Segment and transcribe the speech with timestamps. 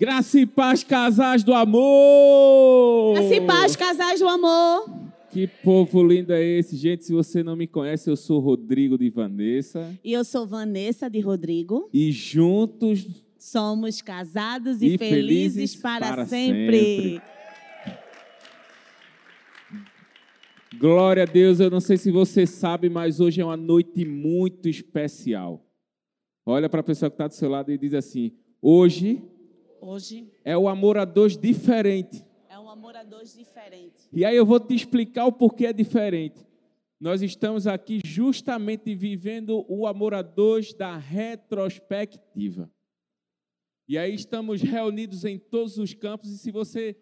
[0.00, 3.16] Graça e paz, casais do amor!
[3.16, 4.88] Graça e paz, casais do amor!
[5.28, 6.74] Que povo lindo é esse?
[6.74, 9.94] Gente, se você não me conhece, eu sou Rodrigo de Vanessa.
[10.02, 11.90] E eu sou Vanessa de Rodrigo.
[11.92, 13.06] E juntos
[13.38, 16.80] somos casados e, e felizes, felizes, para, para sempre.
[16.80, 17.22] sempre.
[20.78, 24.66] Glória a Deus, eu não sei se você sabe, mas hoje é uma noite muito
[24.66, 25.62] especial.
[26.46, 28.32] Olha para a pessoa que está do seu lado e diz assim:
[28.62, 29.22] hoje
[29.82, 32.22] Hoje é o amor a dois diferente.
[32.48, 34.08] É um amor a dois diferente.
[34.12, 36.46] E aí eu vou te explicar o porquê é diferente.
[37.00, 42.70] Nós estamos aqui justamente vivendo o amor a dois da retrospectiva.
[43.88, 46.94] E aí estamos reunidos em todos os campos e se você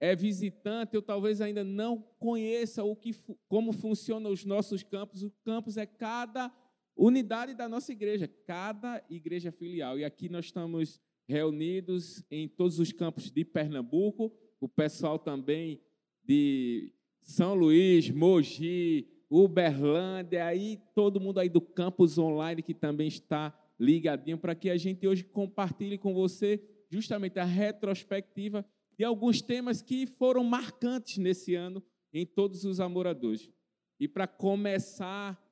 [0.00, 3.14] é visitante ou talvez ainda não conheça o que
[3.48, 6.52] como funcionam os nossos campos, o campus é cada
[6.96, 9.96] unidade da nossa igreja, cada igreja filial.
[9.96, 15.80] E aqui nós estamos reunidos em todos os campos de Pernambuco, o pessoal também
[16.24, 16.92] de
[17.22, 24.38] São Luís, Mogi, Uberlândia, aí todo mundo aí do campus online que também está ligadinho
[24.38, 28.64] para que a gente hoje compartilhe com você justamente a retrospectiva
[28.96, 33.50] de alguns temas que foram marcantes nesse ano em todos os amoradores.
[33.98, 35.42] E para começar,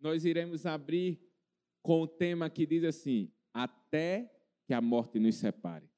[0.00, 1.20] nós iremos abrir
[1.82, 4.30] com o tema que diz assim: até
[4.68, 5.88] que a morte nos separe.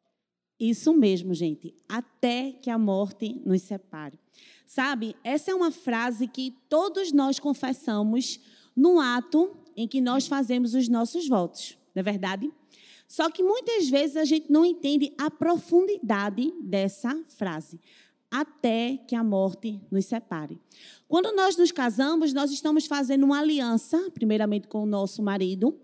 [0.58, 1.74] Isso mesmo, gente.
[1.88, 4.16] Até que a morte nos separe.
[4.64, 8.38] Sabe, essa é uma frase que todos nós confessamos
[8.76, 12.48] no ato em que nós fazemos os nossos votos, não é verdade?
[13.08, 17.80] Só que muitas vezes a gente não entende a profundidade dessa frase.
[18.30, 20.60] Até que a morte nos separe.
[21.08, 25.76] Quando nós nos casamos, nós estamos fazendo uma aliança, primeiramente com o nosso marido,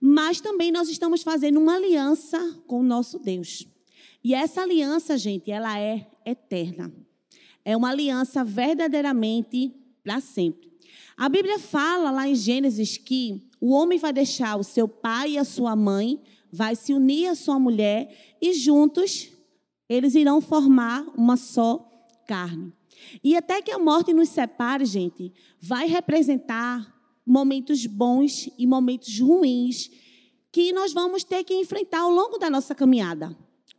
[0.00, 3.66] mas também nós estamos fazendo uma aliança com o nosso Deus.
[4.24, 6.92] E essa aliança, gente, ela é eterna.
[7.64, 10.70] É uma aliança verdadeiramente para sempre.
[11.16, 15.38] A Bíblia fala lá em Gênesis que o homem vai deixar o seu pai e
[15.38, 16.20] a sua mãe,
[16.50, 19.30] vai se unir à sua mulher e juntos
[19.88, 21.86] eles irão formar uma só
[22.26, 22.72] carne.
[23.22, 26.99] E até que a morte nos separe, gente, vai representar
[27.30, 29.88] momentos bons e momentos ruins
[30.50, 33.28] que nós vamos ter que enfrentar ao longo da nossa caminhada.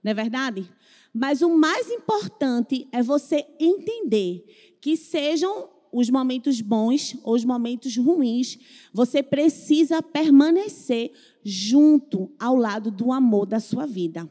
[0.02, 0.66] Não é verdade?
[1.14, 4.46] Mas o mais importante é você entender
[4.80, 8.58] que sejam os momentos bons ou os momentos ruins,
[8.94, 11.12] você precisa permanecer
[11.44, 14.30] junto ao lado do amor da sua vida.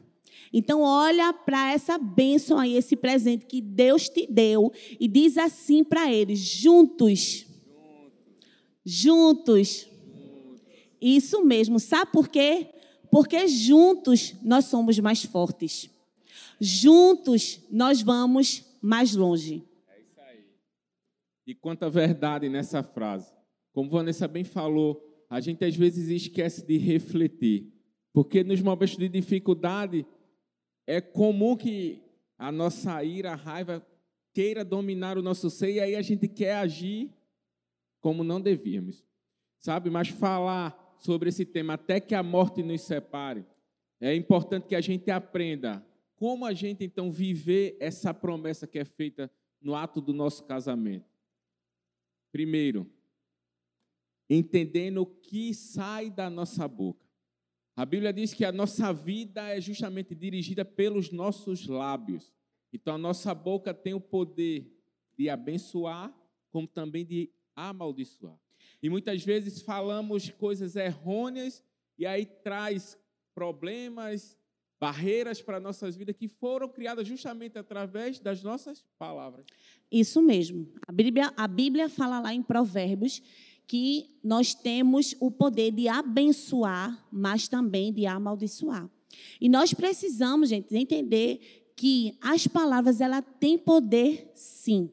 [0.51, 5.83] Então olha para essa bênção aí, esse presente que Deus te deu e diz assim
[5.83, 7.50] para eles: juntos
[8.85, 9.87] Juntos.
[11.01, 11.79] Isso mesmo.
[11.79, 12.69] Sabe por quê?
[13.09, 15.89] Porque juntos nós somos mais fortes.
[16.59, 19.63] Juntos nós vamos mais longe.
[19.89, 20.45] É isso aí.
[21.47, 23.31] E quanta verdade nessa frase.
[23.73, 27.73] Como Vanessa bem falou, a gente às vezes esquece de refletir.
[28.13, 30.05] Porque nos momentos de dificuldade,
[30.85, 32.01] é comum que
[32.37, 33.85] a nossa ira, a raiva
[34.33, 37.11] queira dominar o nosso ser e aí a gente quer agir
[38.01, 39.05] como não devíamos.
[39.57, 43.45] Sabe, mas falar sobre esse tema até que a morte nos separe,
[43.99, 45.85] é importante que a gente aprenda
[46.15, 49.31] como a gente então viver essa promessa que é feita
[49.61, 51.09] no ato do nosso casamento.
[52.31, 52.89] Primeiro,
[54.29, 57.05] entendendo o que sai da nossa boca.
[57.75, 62.33] A Bíblia diz que a nossa vida é justamente dirigida pelos nossos lábios.
[62.71, 64.71] Então a nossa boca tem o poder
[65.17, 66.13] de abençoar,
[66.49, 68.37] como também de amaldiçoar.
[68.81, 71.63] E muitas vezes falamos coisas errôneas
[71.97, 72.97] e aí traz
[73.33, 74.37] problemas,
[74.79, 79.45] barreiras para nossas vidas que foram criadas justamente através das nossas palavras.
[79.91, 80.67] Isso mesmo.
[80.87, 83.21] A Bíblia, a Bíblia fala lá em Provérbios
[83.67, 88.89] que nós temos o poder de abençoar, mas também de amaldiçoar.
[89.39, 94.91] E nós precisamos, gente, entender que as palavras ela têm poder, sim.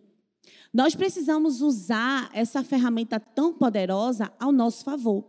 [0.73, 5.25] Nós precisamos usar essa ferramenta tão poderosa ao nosso favor.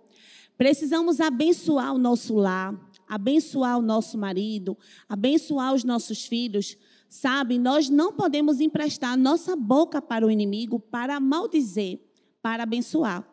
[0.58, 2.78] Precisamos abençoar o nosso lar,
[3.08, 4.78] abençoar o nosso marido,
[5.08, 6.78] abençoar os nossos filhos.
[7.08, 12.00] Sabe, nós não podemos emprestar nossa boca para o inimigo para maldizer,
[12.42, 13.26] para abençoar.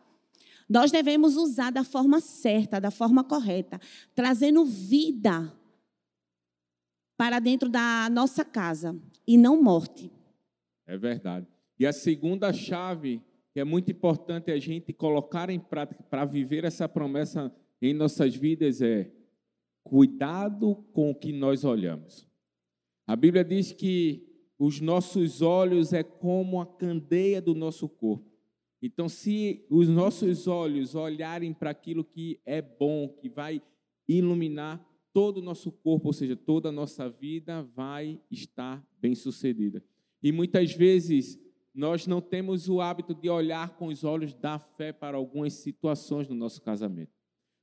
[0.68, 3.80] Nós devemos usar da forma certa, da forma correta,
[4.14, 5.52] trazendo vida
[7.16, 10.10] para dentro da nossa casa e não morte.
[10.86, 11.55] É verdade.
[11.78, 16.64] E a segunda chave, que é muito importante a gente colocar em prática para viver
[16.64, 19.10] essa promessa em nossas vidas, é
[19.82, 22.28] cuidado com o que nós olhamos.
[23.06, 24.26] A Bíblia diz que
[24.58, 28.36] os nossos olhos é como a candeia do nosso corpo.
[28.82, 33.62] Então, se os nossos olhos olharem para aquilo que é bom, que vai
[34.08, 39.82] iluminar todo o nosso corpo, ou seja, toda a nossa vida vai estar bem sucedida.
[40.22, 41.38] E muitas vezes
[41.76, 46.26] nós não temos o hábito de olhar com os olhos da fé para algumas situações
[46.26, 47.12] no nosso casamento.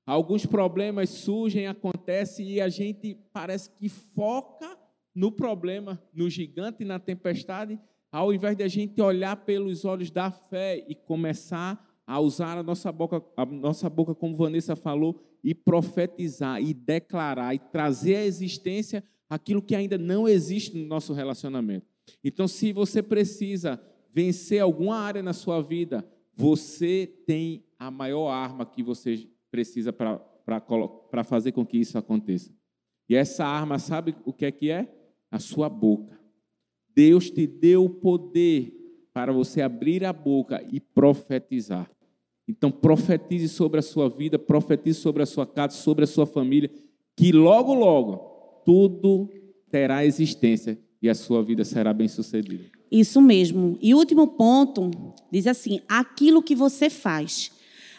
[0.05, 4.77] Alguns problemas surgem, acontecem e a gente parece que foca
[5.15, 7.79] no problema, no gigante, na tempestade,
[8.11, 12.63] ao invés de a gente olhar pelos olhos da fé e começar a usar a
[12.63, 18.25] nossa boca, a nossa boca como Vanessa falou, e profetizar e declarar e trazer à
[18.25, 21.87] existência aquilo que ainda não existe no nosso relacionamento.
[22.23, 23.81] Então, se você precisa
[24.13, 31.23] vencer alguma área na sua vida, você tem a maior arma que você precisa para
[31.23, 32.51] fazer com que isso aconteça.
[33.09, 34.87] E essa arma, sabe o que é que é?
[35.31, 36.19] A sua boca.
[36.95, 38.71] Deus te deu o poder
[39.11, 41.89] para você abrir a boca e profetizar.
[42.47, 46.69] Então, profetize sobre a sua vida, profetize sobre a sua casa, sobre a sua família,
[47.15, 49.29] que logo, logo, tudo
[49.69, 52.65] terá existência e a sua vida será bem sucedida.
[52.93, 53.75] Isso mesmo.
[53.81, 54.91] E último ponto
[55.31, 57.51] diz assim: aquilo que você faz.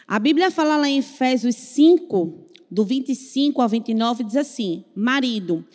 [0.07, 5.65] A Bíblia fala lá em Efésios 5, do 25 ao 29, diz assim: Marido,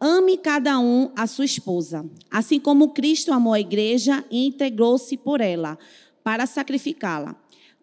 [0.00, 5.42] ame cada um a sua esposa, assim como Cristo amou a igreja e integrou-se por
[5.42, 5.78] ela,
[6.24, 7.36] para sacrificá-la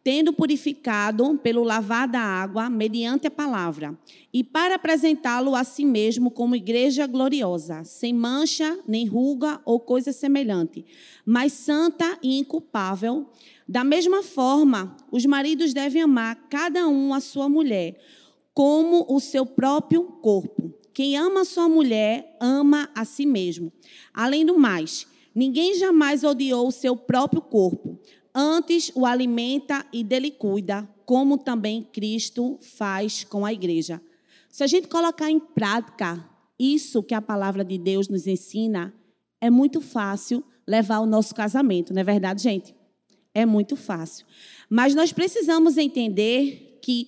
[0.07, 3.93] tendo purificado pelo lavar da água mediante a palavra,
[4.31, 10.13] e para apresentá-lo a si mesmo como igreja gloriosa, sem mancha, nem ruga ou coisa
[10.13, 10.85] semelhante,
[11.25, 13.29] mas santa e inculpável.
[13.67, 17.99] Da mesma forma, os maridos devem amar cada um a sua mulher,
[18.53, 20.73] como o seu próprio corpo.
[20.93, 23.73] Quem ama a sua mulher, ama a si mesmo.
[24.13, 25.05] Além do mais,
[25.35, 27.99] ninguém jamais odiou o seu próprio corpo
[28.39, 33.99] Antes o alimenta e dele cuida, como também Cristo faz com a igreja.
[34.47, 36.23] Se a gente colocar em prática
[36.59, 38.93] isso que a palavra de Deus nos ensina,
[39.41, 42.75] é muito fácil levar o nosso casamento, não é verdade, gente?
[43.33, 44.23] É muito fácil.
[44.69, 47.07] Mas nós precisamos entender que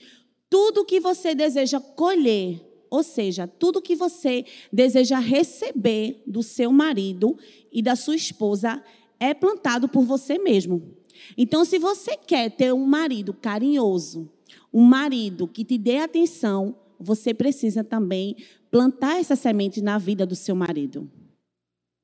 [0.49, 2.59] tudo que você deseja colher,
[2.89, 7.37] ou seja, tudo que você deseja receber do seu marido
[7.71, 8.83] e da sua esposa,
[9.19, 10.97] é plantado por você mesmo.
[11.37, 14.29] Então, se você quer ter um marido carinhoso,
[14.73, 18.35] um marido que te dê atenção, você precisa também
[18.69, 21.09] plantar essa semente na vida do seu marido.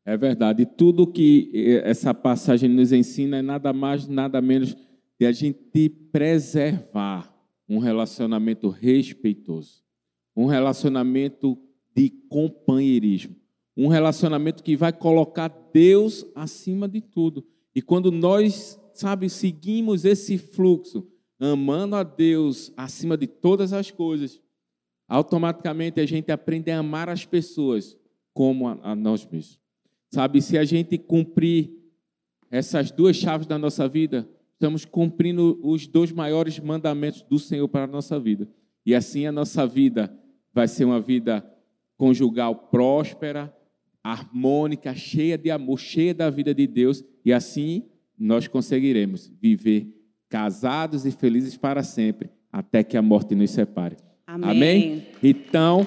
[0.05, 0.65] É verdade.
[0.65, 4.75] Tudo que eh, essa passagem nos ensina é nada mais, nada menos
[5.19, 7.33] de a gente preservar
[7.67, 9.83] um relacionamento respeitoso,
[10.35, 11.57] um relacionamento
[11.95, 13.35] de companheirismo,
[13.75, 17.43] um relacionamento que vai colocar Deus acima de tudo.
[17.73, 21.07] E quando nós sabe, seguimos esse fluxo,
[21.39, 24.41] amando a Deus acima de todas as coisas,
[25.07, 27.97] automaticamente a gente aprende a amar as pessoas
[28.33, 29.59] como a, a nós mesmos.
[30.09, 31.71] Sabe, se a gente cumprir
[32.49, 37.83] essas duas chaves da nossa vida, estamos cumprindo os dois maiores mandamentos do Senhor para
[37.83, 38.47] a nossa vida.
[38.85, 40.17] E assim a nossa vida
[40.53, 41.45] vai ser uma vida
[41.97, 43.53] conjugal próspera,
[44.03, 47.83] harmônica, cheia de amor, cheia da vida de Deus, e assim
[48.17, 49.87] nós conseguiremos viver
[50.29, 53.97] casados e felizes para sempre, até que a morte nos separe.
[54.25, 54.49] Amém?
[54.49, 55.07] Amém?
[55.23, 55.85] Então,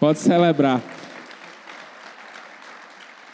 [0.00, 0.82] pode celebrar.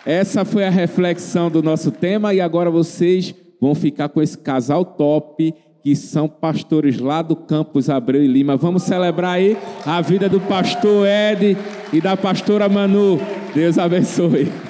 [0.04, 4.84] Essa foi a reflexão do nosso tema e agora vocês vão ficar com esse casal
[4.84, 8.56] top que são pastores lá do campus Abreu e Lima.
[8.56, 11.56] Vamos celebrar aí a vida do pastor Ed
[11.92, 13.18] e da pastora Manu.
[13.54, 14.69] Deus abençoe.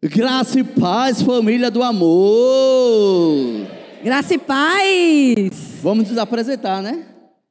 [0.00, 3.66] Graça e paz, família do amor.
[4.04, 5.80] Graça e paz.
[5.82, 7.02] Vamos nos apresentar, né?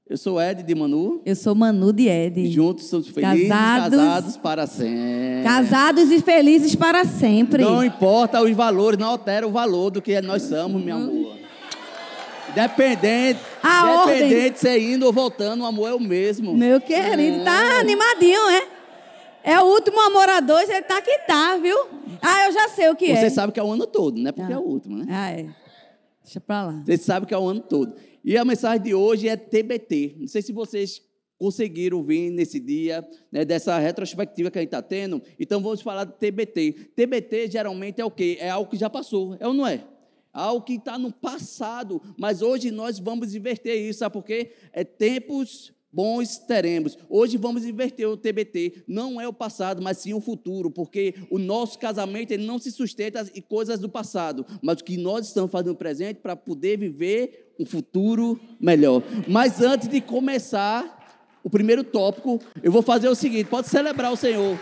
[0.10, 1.22] Eu sou Ed de Manu.
[1.26, 2.50] Eu sou Manu de Ed.
[2.50, 5.44] Juntos somos felizes, casados, casados para sempre.
[5.44, 7.62] Casados e felizes para sempre.
[7.66, 11.36] Não importa os valores, não altera o valor do que nós somos, meu amor.
[12.56, 14.52] Dependente, A dependente ordem.
[14.54, 16.56] de ser indo ou voltando, o amor é o mesmo.
[16.56, 18.77] Meu querido, tá animadinho, é?
[19.48, 21.78] É o último amor a dois, ele tá que tá, viu?
[22.22, 23.30] Ah, eu já sei o que Você é.
[23.30, 24.56] sabe que é o ano todo, não é porque Ah.
[24.56, 25.06] é o último, né?
[25.10, 25.50] Ah, é.
[26.24, 26.84] Deixa pra lá.
[26.86, 27.96] Você sabe que é o ano todo.
[28.26, 30.16] E a mensagem de hoje é TBT.
[30.20, 31.02] Não sei se vocês
[31.40, 35.22] conseguiram vir nesse dia, né, dessa retrospectiva que a gente está tendo.
[35.40, 36.74] Então vamos falar de TBT.
[36.96, 38.38] TBT geralmente é o quê?
[38.42, 39.82] É algo que já passou, é ou não é?
[40.34, 44.52] Algo que está no passado, mas hoje nós vamos inverter isso, sabe por quê?
[44.74, 46.98] É tempos bons teremos.
[47.10, 48.84] Hoje vamos inverter o TBT.
[48.88, 52.72] Não é o passado, mas sim o futuro, porque o nosso casamento ele não se
[52.72, 56.78] sustenta em coisas do passado, mas o que nós estamos fazendo no presente para poder
[56.78, 59.02] viver um futuro melhor.
[59.28, 60.96] Mas antes de começar
[61.44, 64.58] o primeiro tópico, eu vou fazer o seguinte: pode celebrar o Senhor.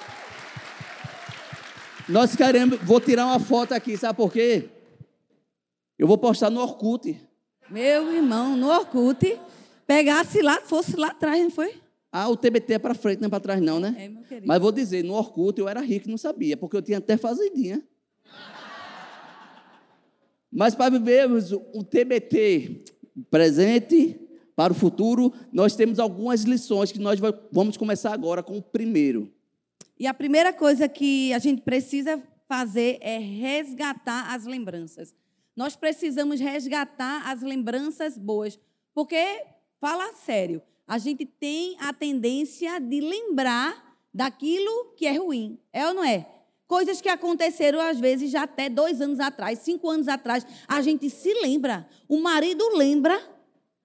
[2.08, 4.70] Nós queremos, vou tirar uma foto aqui, sabe por quê?
[5.98, 7.20] Eu vou postar no Orkut.
[7.70, 9.40] Meu irmão, no Orkut,
[9.86, 11.74] pegasse lá, fosse lá atrás, não foi?
[12.12, 13.94] Ah, o TBT é para frente, não é para trás, não, né?
[13.98, 14.48] É, meu querido.
[14.48, 17.18] Mas vou dizer, no Orkut eu era rico e não sabia, porque eu tinha até
[17.18, 17.84] fazendinha.
[20.52, 22.86] Mas para vivermos o TBT
[23.30, 24.18] presente
[24.56, 27.20] para o futuro, nós temos algumas lições que nós
[27.52, 29.30] vamos começar agora com o primeiro.
[30.00, 35.14] E a primeira coisa que a gente precisa fazer é resgatar as lembranças.
[35.56, 38.58] Nós precisamos resgatar as lembranças boas,
[38.94, 39.44] porque
[39.80, 45.94] fala sério, a gente tem a tendência de lembrar daquilo que é ruim, é ou
[45.94, 46.28] não é?
[46.68, 51.10] Coisas que aconteceram, às vezes, já até dois anos atrás, cinco anos atrás, a gente
[51.10, 51.88] se lembra.
[52.08, 53.22] O marido lembra,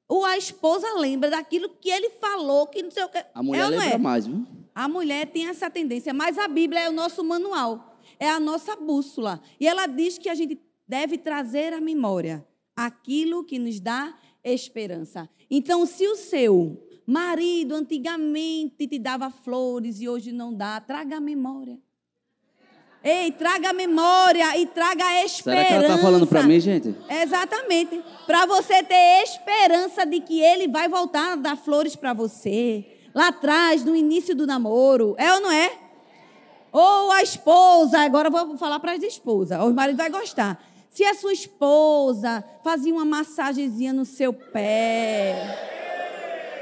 [0.08, 3.22] ou a esposa lembra daquilo que ele falou, que não sei o que.
[3.34, 3.98] A mulher é lembra é?
[3.98, 4.46] mais, viu?
[4.74, 8.74] A mulher tem essa tendência, mas a Bíblia é o nosso manual, é a nossa
[8.76, 9.42] bússola.
[9.58, 15.28] E ela diz que a gente deve trazer à memória aquilo que nos dá esperança.
[15.50, 21.20] Então, se o seu marido antigamente te dava flores e hoje não dá, traga a
[21.20, 21.78] memória.
[23.02, 25.42] Ei, traga a memória e traga a esperança.
[25.42, 26.94] Será que ela está falando para mim, gente?
[27.08, 28.02] Exatamente.
[28.26, 32.84] Para você ter esperança de que ele vai voltar a dar flores para você.
[33.14, 35.14] Lá atrás, no início do namoro.
[35.18, 35.72] É ou não é?
[36.70, 39.58] Ou a esposa, agora eu vou falar para as esposas.
[39.62, 40.62] O marido vai gostar.
[40.90, 45.34] Se a sua esposa fazia uma massagenzinha no seu pé.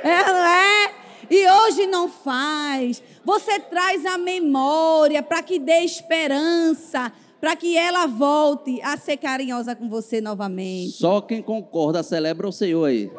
[0.04, 0.94] Não é?
[1.30, 3.02] E hoje não faz.
[3.24, 9.74] Você traz a memória para que dê esperança, para que ela volte a ser carinhosa
[9.74, 10.92] com você novamente.
[10.92, 13.10] Só quem concorda celebra o Senhor aí.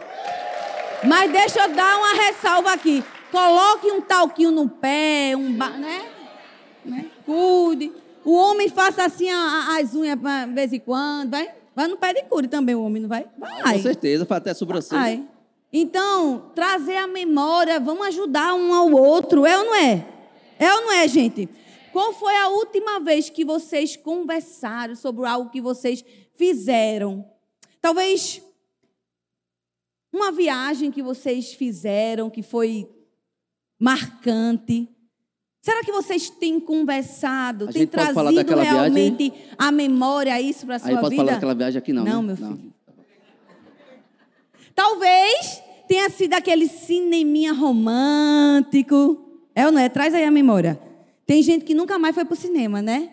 [1.04, 3.04] Mas deixa eu dar uma ressalva aqui.
[3.32, 5.70] Coloque um talquinho no pé, um ba...
[5.70, 6.02] né?
[6.86, 7.06] né?
[7.26, 7.92] Cuide.
[8.30, 11.52] O homem faça assim a- a- as unhas de vez em quando, vai?
[11.76, 13.26] Vai no pé de cure também o homem, não vai?
[13.38, 13.78] Vai.
[13.78, 15.02] Com certeza, faz até sobrancelha.
[15.02, 15.28] Ai.
[15.74, 20.06] Então, trazer a memória, vamos ajudar um ao outro, é ou não é?
[20.60, 21.50] É ou não é, gente?
[21.92, 26.04] Qual foi a última vez que vocês conversaram sobre algo que vocês
[26.36, 27.26] fizeram?
[27.82, 28.42] Talvez
[30.14, 32.88] uma viagem que vocês fizeram que foi
[33.80, 34.88] marcante.
[35.62, 38.80] Será que vocês têm conversado, A têm trazido daquela viagem?
[38.80, 41.24] realmente a memória isso para a sua Aí pode vida?
[41.24, 42.28] falar daquela viagem aqui não, Não, né?
[42.28, 42.74] meu filho.
[44.74, 49.26] Talvez tenha sido aquele cineminha romântico.
[49.54, 49.90] É ou não é?
[49.90, 50.80] Traz aí a memória.
[51.26, 53.10] Tem gente que nunca mais foi pro cinema, né?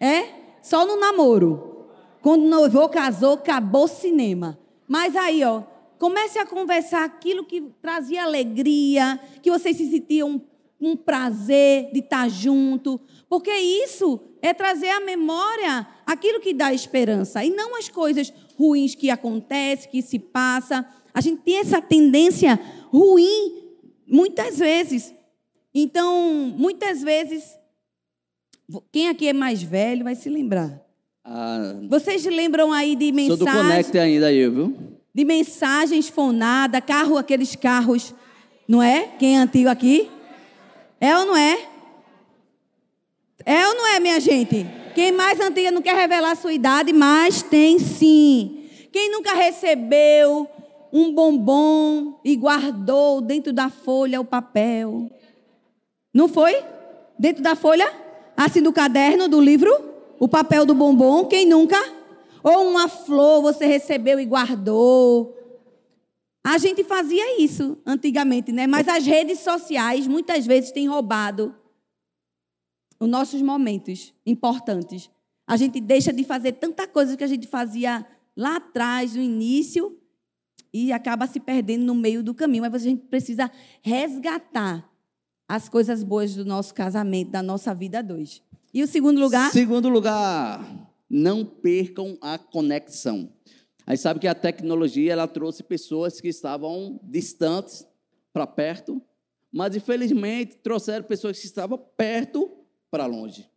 [0.00, 0.24] É?
[0.62, 1.86] Só no namoro.
[2.22, 4.58] Quando noivou, casou, acabou o cinema.
[4.88, 5.62] Mas aí, ó,
[5.98, 10.40] comece a conversar aquilo que trazia alegria, que vocês se sentiam
[10.86, 13.00] um, prazer de estar junto.
[13.28, 17.44] Porque isso é trazer à memória aquilo que dá esperança.
[17.44, 20.86] E não as coisas ruins que acontecem, que se passa.
[21.12, 22.60] A gente tem essa tendência
[22.90, 23.62] ruim
[24.06, 25.14] muitas vezes.
[25.74, 27.58] Então, muitas vezes,
[28.92, 30.80] quem aqui é mais velho vai se lembrar.
[31.24, 34.76] Ah, Vocês lembram aí de sou do mensagens, ainda aí, viu?
[35.14, 38.12] de mensagens fonadas, carro, aqueles carros,
[38.66, 39.10] não é?
[39.16, 40.10] Quem é antigo aqui?
[41.00, 41.68] É ou não é?
[43.44, 44.66] É ou não é, minha gente?
[44.94, 48.68] Quem mais antiga não quer revelar a sua idade, mas tem sim.
[48.92, 50.48] Quem nunca recebeu
[50.92, 55.10] um bombom e guardou dentro da folha o papel?
[56.14, 56.62] Não foi?
[57.18, 57.92] Dentro da folha?
[58.36, 59.70] Assim do caderno, do livro?
[60.18, 61.24] O papel do bombom?
[61.24, 61.76] Quem nunca?
[62.42, 65.36] Ou uma flor você recebeu e guardou?
[66.46, 68.66] A gente fazia isso antigamente, né?
[68.66, 71.54] Mas as redes sociais muitas vezes têm roubado
[73.00, 75.10] os nossos momentos importantes.
[75.46, 79.98] A gente deixa de fazer tanta coisa que a gente fazia lá atrás, no início,
[80.72, 82.62] e acaba se perdendo no meio do caminho.
[82.62, 83.50] Mas a gente precisa
[83.82, 84.86] resgatar
[85.48, 88.42] as coisas boas do nosso casamento, da nossa vida dois.
[88.72, 89.50] E o segundo lugar?
[89.50, 93.30] Segundo lugar, não percam a conexão.
[93.86, 97.86] Aí sabe que a tecnologia ela trouxe pessoas que estavam distantes
[98.32, 99.02] para perto,
[99.52, 102.50] mas infelizmente trouxeram pessoas que estavam perto
[102.90, 103.48] para longe.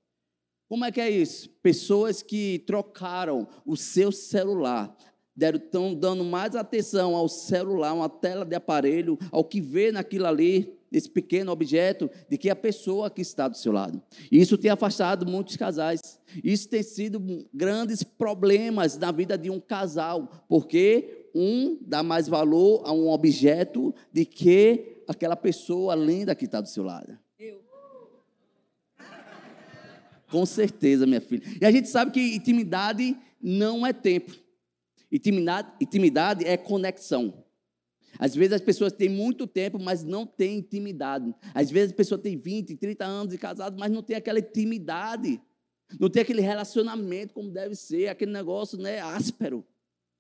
[0.67, 1.49] Como é que é isso?
[1.61, 4.95] Pessoas que trocaram o seu celular
[5.39, 10.75] estão dando mais atenção ao celular, uma tela de aparelho, ao que vê naquilo ali,
[10.91, 14.01] esse pequeno objeto, de que a pessoa que está do seu lado.
[14.31, 16.19] Isso tem afastado muitos casais.
[16.43, 17.21] Isso tem sido
[17.53, 23.93] grandes problemas na vida de um casal, porque um dá mais valor a um objeto
[24.11, 27.17] de que aquela pessoa linda que está do seu lado.
[27.39, 27.61] Eu.
[30.31, 31.43] Com certeza, minha filha.
[31.61, 34.46] E a gente sabe que intimidade não é tempo.
[35.11, 37.43] Intimidade, intimidade é conexão.
[38.19, 41.33] Às vezes as pessoas têm muito tempo, mas não têm intimidade.
[41.53, 45.41] Às vezes a pessoa tem 20, 30 anos de casado, mas não tem aquela intimidade.
[45.99, 49.65] Não tem aquele relacionamento como deve ser, aquele negócio né, áspero.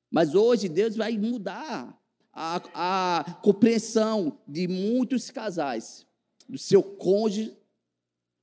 [0.09, 1.99] Mas hoje Deus vai mudar
[2.31, 6.05] a, a compreensão de muitos casais,
[6.47, 7.57] do seu cônjuge,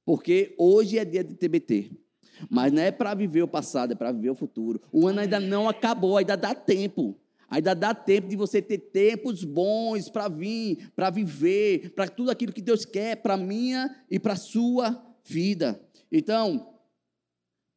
[0.04, 2.03] porque hoje é dia de TBT.
[2.50, 4.80] Mas não é para viver o passado, é para viver o futuro.
[4.92, 7.16] O ano ainda não acabou, ainda dá tempo.
[7.48, 12.52] Ainda dá tempo de você ter tempos bons para vir, para viver, para tudo aquilo
[12.52, 15.80] que Deus quer para a minha e para a sua vida.
[16.10, 16.74] Então,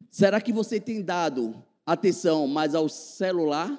[0.10, 3.78] será que você tem dado atenção mais ao celular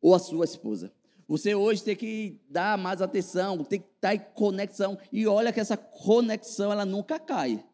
[0.00, 0.92] ou à sua esposa?
[1.26, 4.98] Você hoje tem que dar mais atenção, tem que estar em conexão.
[5.12, 7.64] E olha que essa conexão ela nunca cai.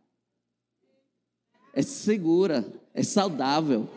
[1.76, 3.88] É segura, é saudável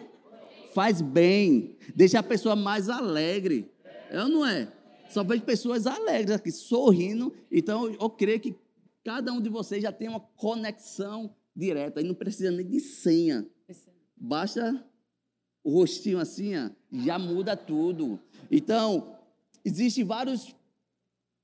[0.74, 3.69] faz bem, deixa a pessoa mais alegre.
[4.09, 4.71] É ou não é?
[5.09, 7.36] Só vejo pessoas alegres aqui, sorrindo.
[7.51, 8.55] Então, eu creio que
[9.03, 12.00] cada um de vocês já tem uma conexão direta.
[12.00, 13.45] E não precisa nem de senha.
[14.15, 14.86] Basta
[15.63, 18.19] o rostinho assim, ó, já muda tudo.
[18.50, 19.17] Então,
[19.65, 20.55] existem vários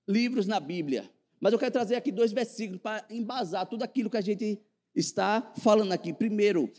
[0.08, 1.10] livros na Bíblia.
[1.40, 4.60] Mas eu quero trazer aqui dois versículos para embasar tudo aquilo que a gente
[4.96, 6.14] está falando aqui.
[6.14, 6.72] Primeiro,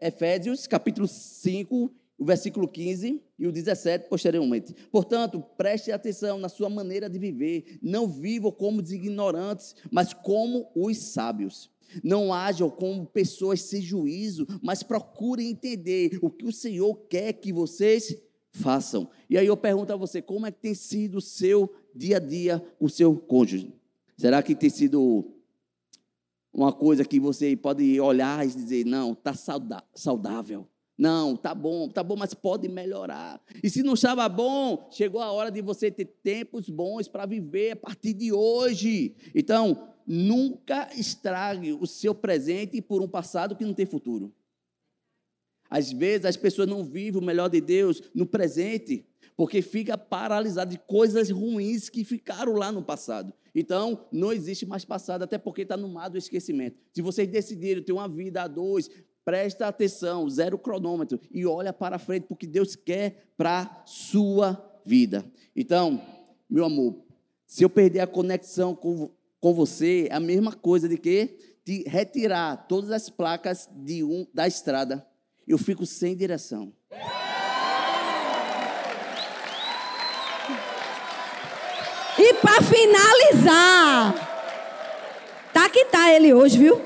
[0.00, 4.74] Efésios, capítulo 5, o versículo 15 e o 17 posteriormente.
[4.90, 7.78] Portanto, preste atenção na sua maneira de viver.
[7.82, 11.70] Não vivam como os ignorantes, mas como os sábios.
[12.02, 17.52] Não hajam como pessoas sem juízo, mas procurem entender o que o Senhor quer que
[17.52, 18.16] vocês
[18.52, 19.08] façam.
[19.28, 22.20] E aí eu pergunto a você, como é que tem sido o seu dia a
[22.20, 23.72] dia, o seu cônjuge?
[24.16, 25.33] Será que tem sido
[26.54, 29.34] uma coisa que você pode olhar e dizer, não, está
[29.94, 30.68] saudável.
[30.96, 33.42] Não, tá bom, tá bom, mas pode melhorar.
[33.60, 37.72] E se não estava bom, chegou a hora de você ter tempos bons para viver
[37.72, 39.16] a partir de hoje.
[39.34, 44.32] Então, nunca estrague o seu presente por um passado que não tem futuro.
[45.68, 49.04] Às vezes as pessoas não vivem o melhor de Deus no presente,
[49.36, 53.34] porque fica paralisado de coisas ruins que ficaram lá no passado.
[53.54, 56.76] Então, não existe mais passado, até porque está no mar do esquecimento.
[56.92, 58.90] Se vocês decidirem ter uma vida a dois,
[59.24, 65.24] presta atenção, zero cronômetro e olha para frente, porque Deus quer para sua vida.
[65.54, 66.02] Então,
[66.50, 67.02] meu amor,
[67.46, 71.82] se eu perder a conexão com, com você, é a mesma coisa de que de
[71.86, 75.06] retirar todas as placas de um, da estrada,
[75.48, 76.72] eu fico sem direção.
[82.26, 84.14] E para finalizar,
[85.52, 86.80] tá que tá ele hoje, viu?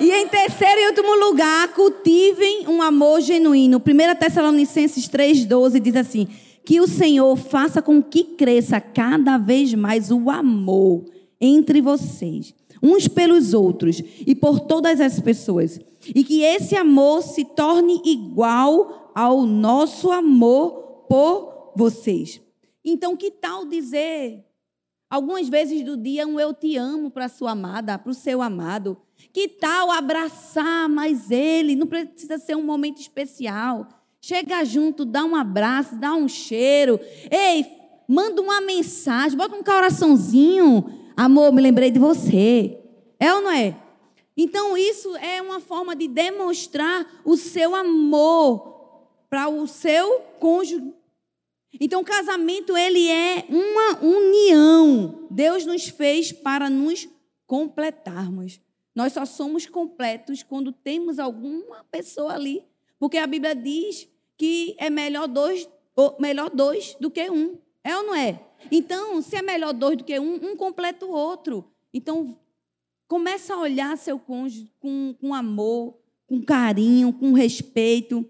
[0.00, 3.78] E em terceiro e último lugar, cultivem um amor genuíno.
[3.78, 6.26] 1 Tessalonicenses 3,12 diz assim:
[6.64, 11.04] Que o Senhor faça com que cresça cada vez mais o amor
[11.40, 15.78] entre vocês, uns pelos outros e por todas as pessoas.
[16.12, 22.40] E que esse amor se torne igual ao nosso amor por vocês.
[22.84, 24.44] Então, que tal dizer
[25.08, 28.40] algumas vezes do dia um eu te amo para a sua amada, para o seu
[28.40, 28.96] amado?
[29.32, 31.76] Que tal abraçar mais ele?
[31.76, 33.86] Não precisa ser um momento especial.
[34.20, 36.98] Chega junto, dá um abraço, dá um cheiro.
[37.30, 37.66] Ei,
[38.08, 40.84] manda uma mensagem, bota um coraçãozinho.
[41.16, 42.78] Amor, me lembrei de você.
[43.18, 43.76] É ou não é?
[44.36, 48.70] Então, isso é uma forma de demonstrar o seu amor
[49.28, 50.94] para o seu cônjuge
[51.78, 55.26] então, o casamento, ele é uma união.
[55.30, 57.08] Deus nos fez para nos
[57.46, 58.60] completarmos.
[58.94, 62.64] Nós só somos completos quando temos alguma pessoa ali.
[62.98, 65.68] Porque a Bíblia diz que é melhor dois,
[66.18, 67.58] melhor dois do que um.
[67.84, 68.44] É ou não é?
[68.70, 71.70] Então, se é melhor dois do que um, um completa o outro.
[71.94, 72.38] Então,
[73.06, 78.28] começa a olhar seu cônjuge com, com amor, com carinho, com respeito.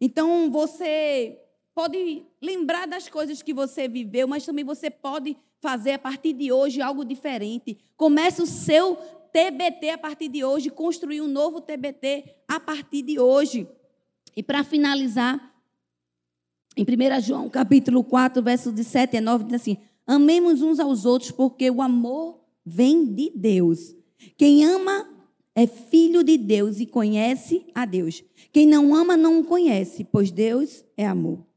[0.00, 1.38] Então, você
[1.74, 6.52] pode lembrar das coisas que você viveu, mas também você pode fazer a partir de
[6.52, 7.78] hoje algo diferente.
[7.96, 8.96] Comece o seu
[9.32, 13.68] TBT a partir de hoje, construir um novo TBT a partir de hoje.
[14.36, 15.48] E para finalizar,
[16.76, 21.04] Em 1 João, capítulo 4, versos de 7 a 9, diz assim: Amemos uns aos
[21.04, 23.94] outros, porque o amor vem de Deus.
[24.36, 25.08] Quem ama
[25.54, 28.22] é filho de Deus e conhece a Deus.
[28.52, 31.49] Quem não ama não o conhece, pois Deus é amor.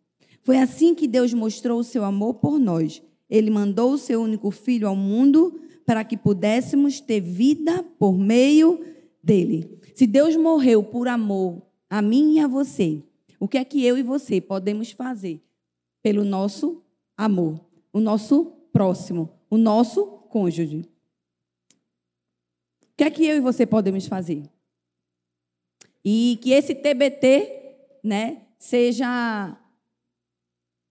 [0.43, 3.01] Foi assim que Deus mostrou o seu amor por nós.
[3.29, 8.85] Ele mandou o seu único filho ao mundo para que pudéssemos ter vida por meio
[9.23, 9.79] dele.
[9.95, 13.01] Se Deus morreu por amor a mim e a você,
[13.39, 15.41] o que é que eu e você podemos fazer
[16.01, 16.83] pelo nosso
[17.15, 17.59] amor,
[17.91, 20.89] o nosso próximo, o nosso cônjuge?
[22.81, 24.43] O que é que eu e você podemos fazer?
[26.03, 29.57] E que esse TBT, né, seja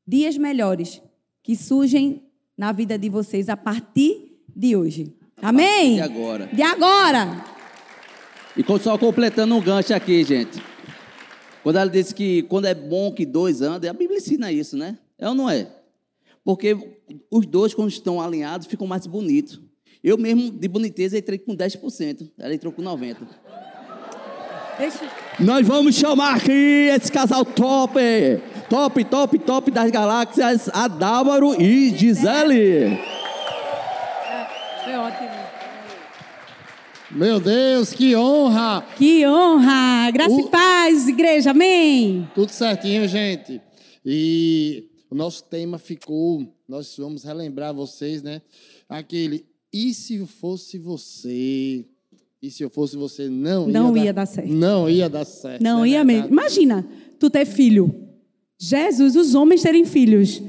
[0.06, 1.00] dias melhores
[1.42, 2.22] que surgem
[2.56, 5.12] na vida de vocês a partir de hoje.
[5.40, 5.94] Amém?
[5.94, 6.46] De agora.
[6.52, 7.44] De agora.
[8.56, 10.62] E só completando um gancho aqui, gente.
[11.62, 14.98] Quando ela disse que quando é bom que dois andem, a Bíblia ensina isso, né?
[15.18, 15.68] É ou não é?
[16.44, 16.76] Porque
[17.30, 19.60] os dois, quando estão alinhados, ficam mais bonitos.
[20.02, 22.30] Eu mesmo, de boniteza, entrei com 10%.
[22.38, 23.16] Ela entrou com 90%.
[24.78, 25.08] Deixa.
[25.38, 28.00] Nós vamos chamar aqui esse casal top,
[28.72, 32.98] top, top, top das galáxias, Adálvaro e Gisele.
[34.82, 35.28] Foi ótimo.
[37.10, 38.82] Meu Deus, que honra!
[38.96, 40.10] Que honra!
[40.10, 42.26] Graça O- e paz, igreja, amém!
[42.34, 43.60] Tudo certinho, gente.
[44.06, 48.40] E o nosso tema ficou, nós vamos relembrar vocês, né?
[48.88, 51.84] Aquele, e se fosse você?
[52.40, 54.50] E se eu fosse você, não, Não ia, ia dar certo.
[54.50, 55.62] Não ia dar certo.
[55.62, 56.28] Não é ia mesmo.
[56.28, 56.88] Imagina,
[57.20, 58.08] tu ter filho.
[58.64, 60.40] Jesus, os homens terem filhos.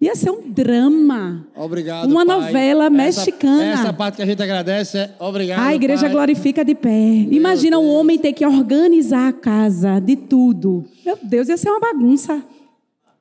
[0.00, 1.46] Ia ser um drama.
[1.54, 2.36] Obrigado, Uma Pai.
[2.40, 3.62] novela Essa- mexicana.
[3.64, 6.10] Essa parte que a gente agradece é obrigado, A igreja Pai.
[6.10, 6.90] glorifica de pé.
[7.30, 10.84] Imagina o homem ter que organizar a casa de tudo.
[11.06, 12.42] Meu Deus, ia ser uma bagunça.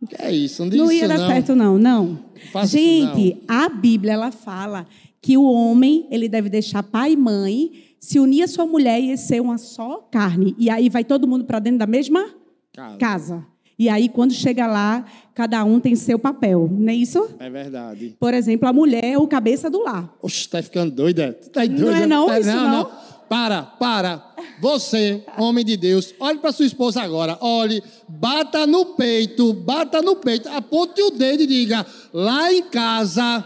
[0.10, 1.28] Que é isso, não Não isso ia dar não.
[1.28, 2.20] certo, não, não.
[2.64, 4.88] Isso, Gente, a Bíblia, ela fala
[5.22, 9.16] que o homem, ele deve deixar pai e mãe, se unir à sua mulher e
[9.20, 10.56] ser uma só carne.
[10.58, 12.26] E aí vai todo mundo para dentro da mesma
[12.74, 12.98] Casa.
[12.98, 13.46] casa.
[13.82, 17.32] E aí, quando chega lá, cada um tem seu papel, não é isso?
[17.40, 18.16] É verdade.
[18.20, 20.08] Por exemplo, a mulher é o cabeça do lar.
[20.22, 21.36] Oxe, tá ficando doida?
[21.42, 21.98] Tu Tá Não doida?
[22.02, 22.92] é não, Tá- isso não.
[23.28, 24.24] Para, para.
[24.62, 27.40] Você, homem de Deus, olhe para sua esposa agora.
[27.42, 33.44] Olhe, bata no peito, bata no peito, aponte o dedo e diga: lá em casa,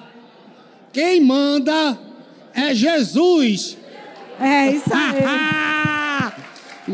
[0.91, 1.97] quem manda
[2.53, 3.77] é Jesus.
[4.37, 6.33] É isso aí.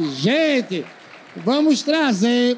[0.13, 0.85] Gente,
[1.43, 2.55] vamos trazer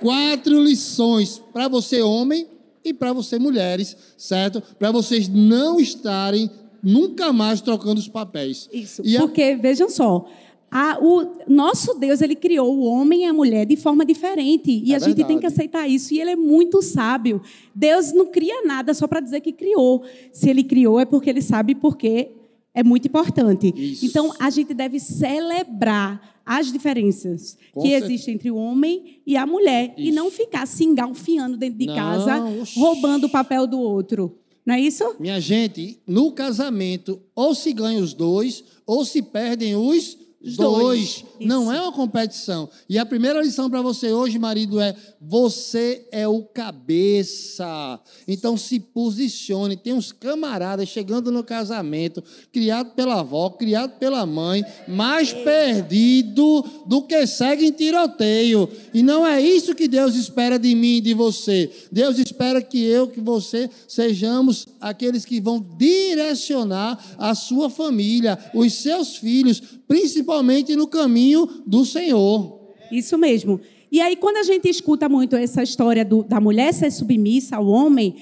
[0.00, 2.46] quatro lições para você, homem,
[2.84, 4.62] e para você, mulheres, certo?
[4.78, 6.50] Para vocês não estarem
[6.82, 8.68] nunca mais trocando os papéis.
[8.72, 9.02] Isso.
[9.04, 10.26] E a- Porque, vejam só,
[10.70, 14.70] a- o nosso Deus, ele criou o homem e a mulher de forma diferente.
[14.84, 15.40] E É a gente tem verdade.
[15.40, 16.14] que aceitar isso.
[16.14, 17.42] E ele é muito sábio.
[17.74, 20.02] Deus não cria nada só para dizer que criou.
[20.32, 22.30] Se ele criou, é porque ele sabe porque
[22.74, 23.72] é muito importante.
[23.76, 24.06] Isso.
[24.06, 29.36] Então, a gente deve celebrar as diferenças Com que cer- existem entre o homem e
[29.36, 29.94] a mulher.
[29.96, 30.14] E Isso.
[30.16, 32.78] não ficar se engalfiando dentro de Não, casa, oxi.
[32.78, 34.36] roubando o papel do outro.
[34.66, 35.16] Não é isso?
[35.18, 40.56] Minha gente, no casamento, ou se ganham os dois, ou se perdem Os dois.
[40.56, 41.24] dois.
[41.40, 42.68] Não é uma competição.
[42.88, 48.00] E a primeira lição para você hoje, marido, é: você é o cabeça.
[48.26, 49.76] Então se posicione.
[49.76, 57.02] Tem uns camaradas chegando no casamento, criado pela avó, criado pela mãe, mais perdido do
[57.02, 58.68] que segue em tiroteio.
[58.94, 61.70] E não é isso que Deus espera de mim e de você.
[61.92, 68.72] Deus espera que eu, que você sejamos aqueles que vão direcionar a sua família, os
[68.72, 70.29] seus filhos, principalmente
[70.76, 72.58] no caminho do Senhor.
[72.92, 73.60] Isso mesmo.
[73.92, 77.66] E aí, quando a gente escuta muito essa história do- da mulher ser submissa ao
[77.66, 78.14] homem,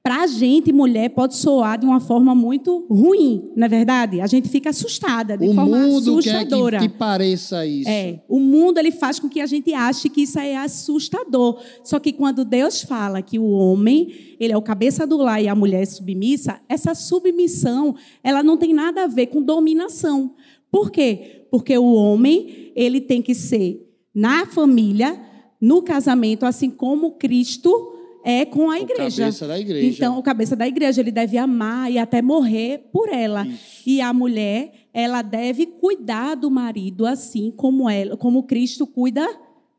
[0.00, 4.20] para a gente, mulher, pode soar de uma forma muito ruim, não é verdade?
[4.20, 6.78] A gente fica assustada, de o forma mundo quer assustadora.
[6.78, 7.90] que, que pareça isso.
[7.90, 11.60] É, o mundo ele faz com que a gente ache que isso é assustador.
[11.84, 15.48] Só que quando Deus fala que o homem, ele é o cabeça do lar e
[15.48, 20.32] a mulher é submissa, essa submissão, ela não tem nada a ver com dominação.
[20.70, 21.37] Por quê?
[21.50, 25.20] Porque o homem, ele tem que ser na família,
[25.60, 29.22] no casamento, assim como Cristo é com a O igreja.
[29.24, 29.86] cabeça da igreja.
[29.86, 33.46] Então, o cabeça da igreja, ele deve amar e até morrer por ela.
[33.86, 39.26] E a mulher, ela deve cuidar do marido assim como ela, como Cristo cuida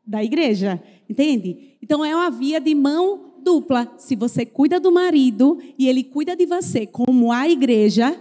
[0.06, 1.76] da igreja, entende?
[1.80, 3.92] Então é uma via de mão dupla.
[3.96, 8.18] Se você cuida do marido e ele cuida de você como a igreja,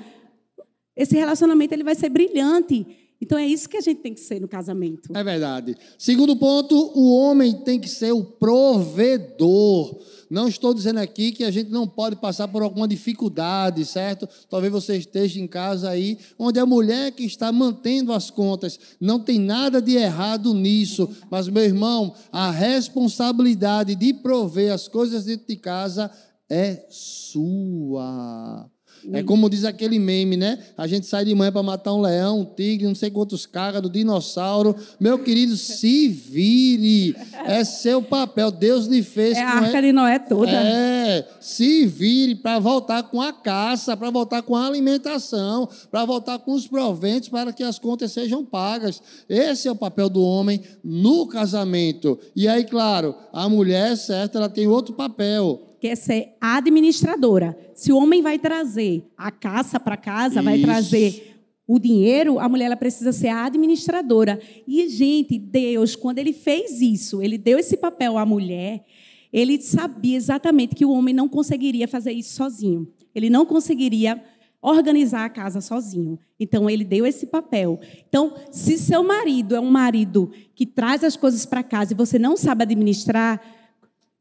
[0.96, 2.86] esse relacionamento ele vai ser brilhante.
[3.21, 5.15] Então é isso que a gente tem que ser no casamento.
[5.15, 5.75] É verdade.
[5.97, 9.99] Segundo ponto, o homem tem que ser o provedor.
[10.29, 14.29] Não estou dizendo aqui que a gente não pode passar por alguma dificuldade, certo?
[14.49, 19.19] Talvez você esteja em casa aí, onde a mulher que está mantendo as contas, não
[19.19, 21.10] tem nada de errado nisso.
[21.32, 26.12] Mas, meu irmão, a responsabilidade de prover as coisas dentro de casa
[26.47, 28.69] é sua.
[29.12, 30.60] É como diz aquele meme, né?
[30.78, 33.82] A gente sai de manhã para matar um leão, um tigre, não sei quantos caras,
[33.82, 34.76] do dinossauro.
[35.00, 37.16] Meu querido, se vire.
[37.46, 38.52] É seu papel.
[38.52, 39.38] Deus lhe fez.
[39.38, 40.52] É a arca de Noé toda.
[40.52, 46.40] É, se vire para voltar com a caça, para voltar com a alimentação, para voltar
[46.40, 49.02] com os proventos, para que as contas sejam pagas.
[49.28, 52.20] Esse é o papel do homem no casamento.
[52.36, 55.68] E aí, claro, a mulher, certo, ela tem outro papel.
[55.80, 57.58] Quer ser administradora.
[57.74, 60.65] Se o homem vai trazer a caça para casa, vai Isso.
[60.65, 61.30] trazer
[61.72, 64.42] o dinheiro, a mulher ela precisa ser a administradora.
[64.68, 68.84] E, gente, Deus, quando ele fez isso, ele deu esse papel à mulher,
[69.32, 72.92] ele sabia exatamente que o homem não conseguiria fazer isso sozinho.
[73.13, 74.20] Ele não conseguiria
[74.60, 76.18] organizar a casa sozinho.
[76.39, 77.80] Então, ele deu esse papel.
[78.08, 82.18] Então, se seu marido é um marido que traz as coisas para casa e você
[82.18, 83.39] não sabe administrar,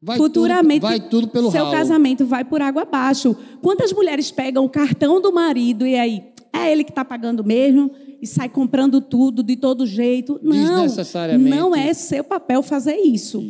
[0.01, 1.77] Vai futuramente tudo, vai tudo pelo seu ralo.
[1.77, 3.37] casamento vai por água abaixo.
[3.61, 7.91] Quantas mulheres pegam o cartão do marido e aí é ele que está pagando mesmo
[8.23, 10.39] e sai comprando tudo de todo jeito?
[10.43, 11.51] Não, Desnecessariamente.
[11.51, 13.43] não é seu papel fazer isso.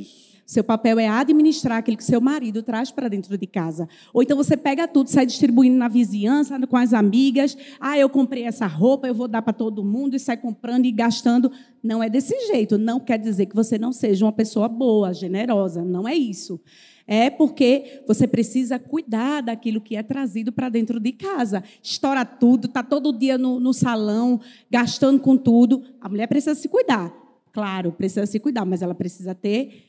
[0.48, 3.86] Seu papel é administrar aquilo que seu marido traz para dentro de casa.
[4.14, 7.54] Ou então você pega tudo, sai distribuindo na vizinhança, com as amigas.
[7.78, 10.90] Ah, eu comprei essa roupa, eu vou dar para todo mundo e sai comprando e
[10.90, 11.52] gastando.
[11.82, 12.78] Não é desse jeito.
[12.78, 15.84] Não quer dizer que você não seja uma pessoa boa, generosa.
[15.84, 16.58] Não é isso.
[17.06, 21.62] É porque você precisa cuidar daquilo que é trazido para dentro de casa.
[21.82, 25.82] Estoura tudo, está todo dia no, no salão, gastando com tudo.
[26.00, 27.12] A mulher precisa se cuidar.
[27.52, 29.87] Claro, precisa se cuidar, mas ela precisa ter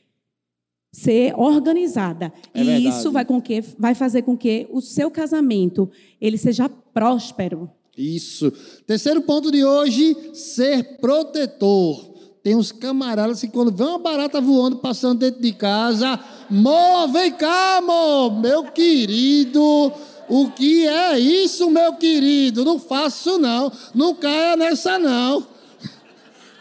[0.92, 2.32] ser organizada.
[2.52, 2.88] É e verdade.
[2.88, 7.70] isso vai, com que, vai fazer com que o seu casamento ele seja próspero.
[7.96, 8.52] Isso.
[8.86, 12.10] Terceiro ponto de hoje, ser protetor.
[12.42, 17.30] Tem uns camaradas que quando vê uma barata voando, passando dentro de casa, amor, vem
[17.32, 19.92] cá, amor, meu querido,
[20.26, 22.64] o que é isso, meu querido?
[22.64, 25.46] Não faço não, não caia nessa não.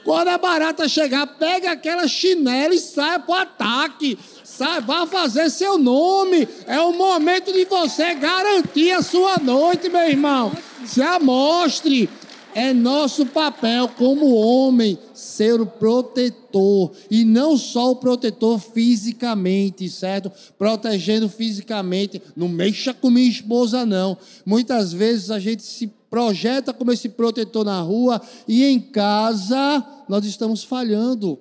[0.03, 4.17] Quando a barata chegar, pega aquela chinela e sai pro ataque.
[4.43, 6.47] Sai, vá fazer seu nome.
[6.65, 10.51] É o momento de você garantir a sua noite, meu irmão.
[10.85, 12.09] Se amostre.
[12.55, 16.91] É nosso papel como homem ser o protetor.
[17.09, 20.31] E não só o protetor fisicamente, certo?
[20.57, 22.21] Protegendo fisicamente.
[22.35, 24.17] Não mexa com minha esposa, não.
[24.45, 30.26] Muitas vezes a gente se projeta como esse protetor na rua e em casa nós
[30.26, 31.39] estamos falhando.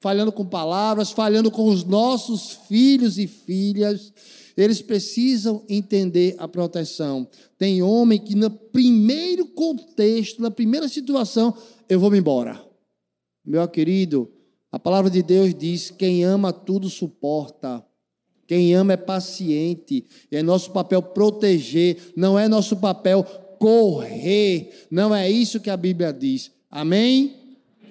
[0.00, 4.12] Falhando com palavras, falhando com os nossos filhos e filhas.
[4.56, 7.28] Eles precisam entender a proteção.
[7.58, 11.54] Tem homem que, no primeiro contexto, na primeira situação,
[11.88, 12.62] eu vou me embora.
[13.44, 14.30] Meu querido,
[14.72, 17.84] a palavra de Deus diz: quem ama tudo suporta.
[18.46, 20.04] Quem ama é paciente.
[20.30, 23.24] É nosso papel proteger, não é nosso papel
[23.60, 24.86] correr.
[24.90, 26.50] Não é isso que a Bíblia diz.
[26.70, 27.36] Amém?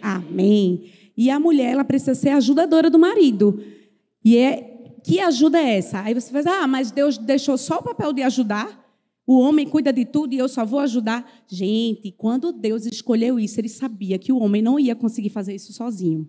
[0.02, 0.92] Amém.
[1.16, 3.62] E a mulher, ela precisa ser ajudadora do marido.
[4.26, 6.02] E é que ajuda é essa?
[6.02, 8.78] Aí você faz, ah, mas Deus deixou só o papel de ajudar?
[9.28, 11.30] O homem cuida de tudo e eu só vou ajudar?
[11.48, 15.72] Gente, quando Deus escolheu isso, ele sabia que o homem não ia conseguir fazer isso
[15.72, 16.28] sozinho.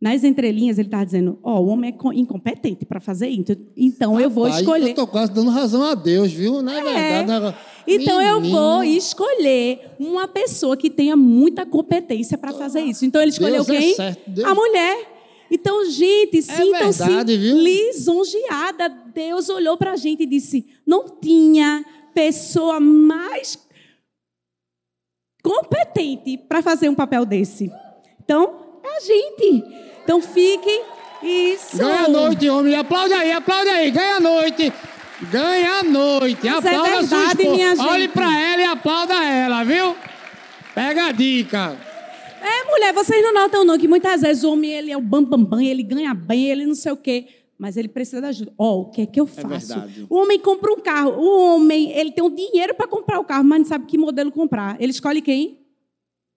[0.00, 3.54] Nas entrelinhas, ele está dizendo: Ó, o homem é co- incompetente para fazer isso.
[3.76, 4.84] Então eu vou Rapaz, escolher.
[4.84, 6.62] Eu estou quase dando razão a Deus, viu?
[6.62, 7.22] Não é, É.
[7.24, 7.56] verdade.
[7.86, 13.04] É- Então eu vou escolher uma pessoa que tenha muita competência para fazer isso.
[13.04, 13.94] Então ele escolheu Deus é quem?
[13.94, 15.06] certo, Deus- A mulher.
[15.52, 17.56] Então, gente, sintam-se verdade, viu?
[17.58, 18.88] lisonjeada.
[18.88, 23.58] Deus olhou para a gente e disse: não tinha pessoa mais
[25.42, 27.70] competente para fazer um papel desse.
[28.22, 29.64] Então, é a gente.
[30.04, 30.82] Então fiquem
[31.22, 31.78] isso.
[31.78, 32.74] Ganha a noite, homem.
[32.76, 33.90] Aplaude aí, aplaude aí.
[33.90, 34.72] Ganha a noite.
[35.30, 36.40] Ganha a noite.
[36.44, 37.86] Mas é aplauda sua verdade, minha gente.
[37.88, 39.94] Olhe para ela e aplauda ela, viu?
[40.74, 41.76] Pega a dica.
[42.42, 45.40] É, mulher, vocês não notam não que muitas vezes o homem ele é o bambambam,
[45.44, 47.26] bam, bam, ele ganha bem, ele não sei o quê,
[47.58, 48.52] mas ele precisa de ajuda.
[48.56, 49.46] Ó, o que é que eu faço?
[49.68, 50.06] verdade.
[50.08, 53.44] o homem compra um carro, o homem, ele tem o dinheiro para comprar o carro,
[53.44, 54.80] mas não sabe que modelo comprar.
[54.80, 55.58] Ele escolhe quem?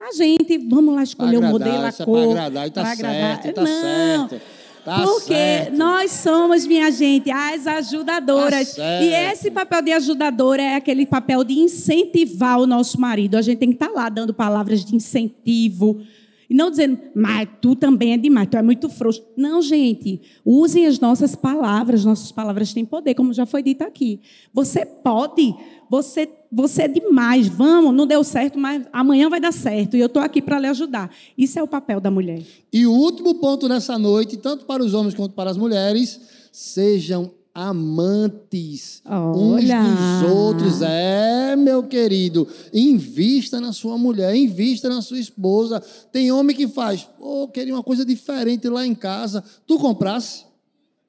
[0.02, 2.34] A gente, vamos lá escolher o Pra modelo, a isso é cor.
[2.34, 3.42] pra agradar, e tá pra agradar.
[3.42, 4.30] certo, tá não.
[4.30, 4.42] certo.
[4.84, 5.78] Tá Porque certo.
[5.78, 8.76] nós somos, minha gente, as ajudadoras.
[8.76, 13.36] Tá e esse papel de ajudadora é aquele papel de incentivar o nosso marido.
[13.36, 16.02] A gente tem que estar lá dando palavras de incentivo.
[16.50, 19.24] E não dizendo, mas tu também é demais, tu é muito frouxo.
[19.38, 20.22] Não, gente.
[20.46, 22.04] Usem as nossas palavras.
[22.04, 24.20] Nossas palavras têm poder, como já foi dito aqui.
[24.54, 25.56] Você pode.
[25.94, 27.48] Você, você é demais.
[27.48, 29.96] Vamos, não deu certo, mas amanhã vai dar certo.
[29.96, 31.12] E eu estou aqui para lhe ajudar.
[31.38, 32.42] Isso é o papel da mulher.
[32.74, 36.20] E o último ponto nessa noite, tanto para os homens quanto para as mulheres,
[36.52, 39.84] sejam amantes uns Olha.
[39.84, 40.82] dos outros.
[40.82, 45.80] É, meu querido, invista na sua mulher, invista na sua esposa.
[46.12, 49.44] Tem homem que faz, pô, queria uma coisa diferente lá em casa.
[49.68, 50.44] Tu comprasse,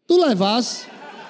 [0.06, 0.84] tu levasse.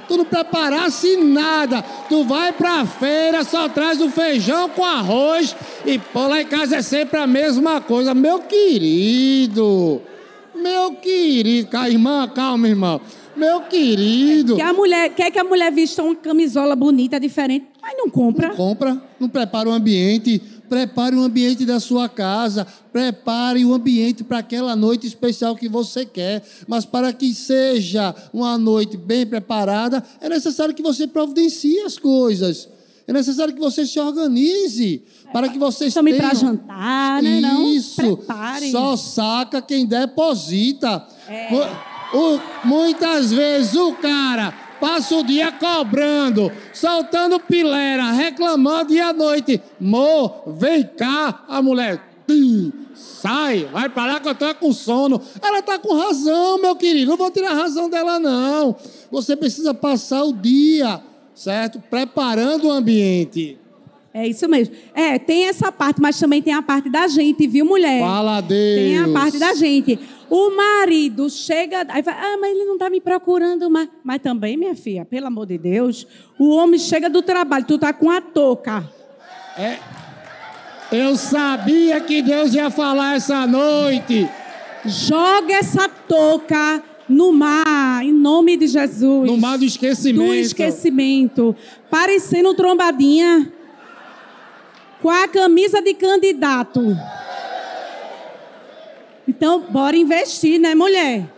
[0.09, 1.83] Tu não preparasse nada.
[2.09, 6.77] Tu vai pra feira, só traz o feijão com arroz e pô, lá em casa
[6.77, 8.15] é sempre a mesma coisa.
[8.15, 10.01] Meu querido,
[10.55, 13.01] meu querido, irmã, calma, irmão.
[13.37, 17.93] Meu querido, Que a mulher quer que a mulher vista uma camisola bonita, diferente, mas
[17.99, 18.49] não compra.
[18.51, 20.41] não compra, não prepara o ambiente.
[20.69, 26.05] Prepare o ambiente da sua casa, prepare o ambiente para aquela noite especial que você
[26.07, 26.43] quer.
[26.67, 32.69] Mas para que seja uma noite bem preparada, é necessário que você providencie as coisas.
[33.07, 36.27] É necessário que você se organize para que vocês Chame tenham...
[36.31, 37.41] para jantar, né?
[37.41, 38.19] Não, Isso.
[38.73, 41.07] Só saca quem deposita.
[41.51, 49.15] Mu- o- muitas vezes o cara passa o dia cobrando, soltando pilera, reclamando e à
[49.15, 54.75] noite, mo, vem cá, a mulher, tum, sai, vai para lá que eu tô com
[54.75, 55.19] sono.
[55.43, 58.77] Ela tá com razão, meu querido, não vou tirar a razão dela não.
[59.11, 61.01] Você precisa passar o dia,
[61.35, 61.83] certo?
[61.89, 63.59] Preparando o ambiente.
[64.17, 64.73] É isso mesmo.
[64.95, 68.01] É, tem essa parte, mas também tem a parte da gente, viu, mulher?
[68.01, 68.77] Fala Deus.
[68.77, 69.99] Tem a parte da gente.
[70.31, 73.89] O marido chega, aí vai, ah, mas ele não está me procurando mais.
[74.03, 76.07] Mas também, minha filha, pelo amor de Deus,
[76.39, 78.89] o homem chega do trabalho, tu tá com a touca.
[80.91, 84.29] Eu sabia que Deus ia falar essa noite.
[84.85, 89.27] Joga essa touca no mar, em nome de Jesus.
[89.27, 90.27] No mar do esquecimento.
[90.27, 91.57] do esquecimento.
[91.91, 93.53] Parecendo trombadinha.
[95.01, 96.97] Com a camisa de candidato.
[99.45, 101.31] Então, bora investir, né, mulher?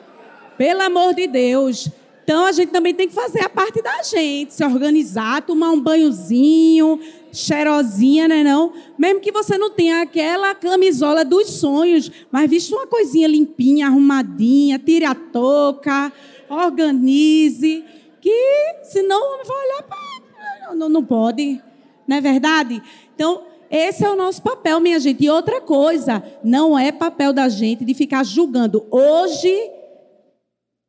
[0.56, 1.90] Pelo amor de Deus.
[2.22, 5.80] Então, a gente também tem que fazer a parte da gente, se organizar, tomar um
[5.80, 7.00] banhozinho,
[7.32, 8.72] cheirosinha, né, não?
[8.96, 14.78] Mesmo que você não tenha aquela camisola dos sonhos, mas viste uma coisinha limpinha, arrumadinha,
[14.78, 16.12] tire a touca,
[16.48, 17.84] organize,
[18.20, 20.76] que senão vai olhar para...
[20.76, 21.60] Não, não pode,
[22.06, 22.80] não é verdade?
[23.16, 25.24] Então, esse é o nosso papel, minha gente.
[25.24, 28.86] E outra coisa, não é papel da gente de ficar julgando.
[28.90, 29.54] Hoje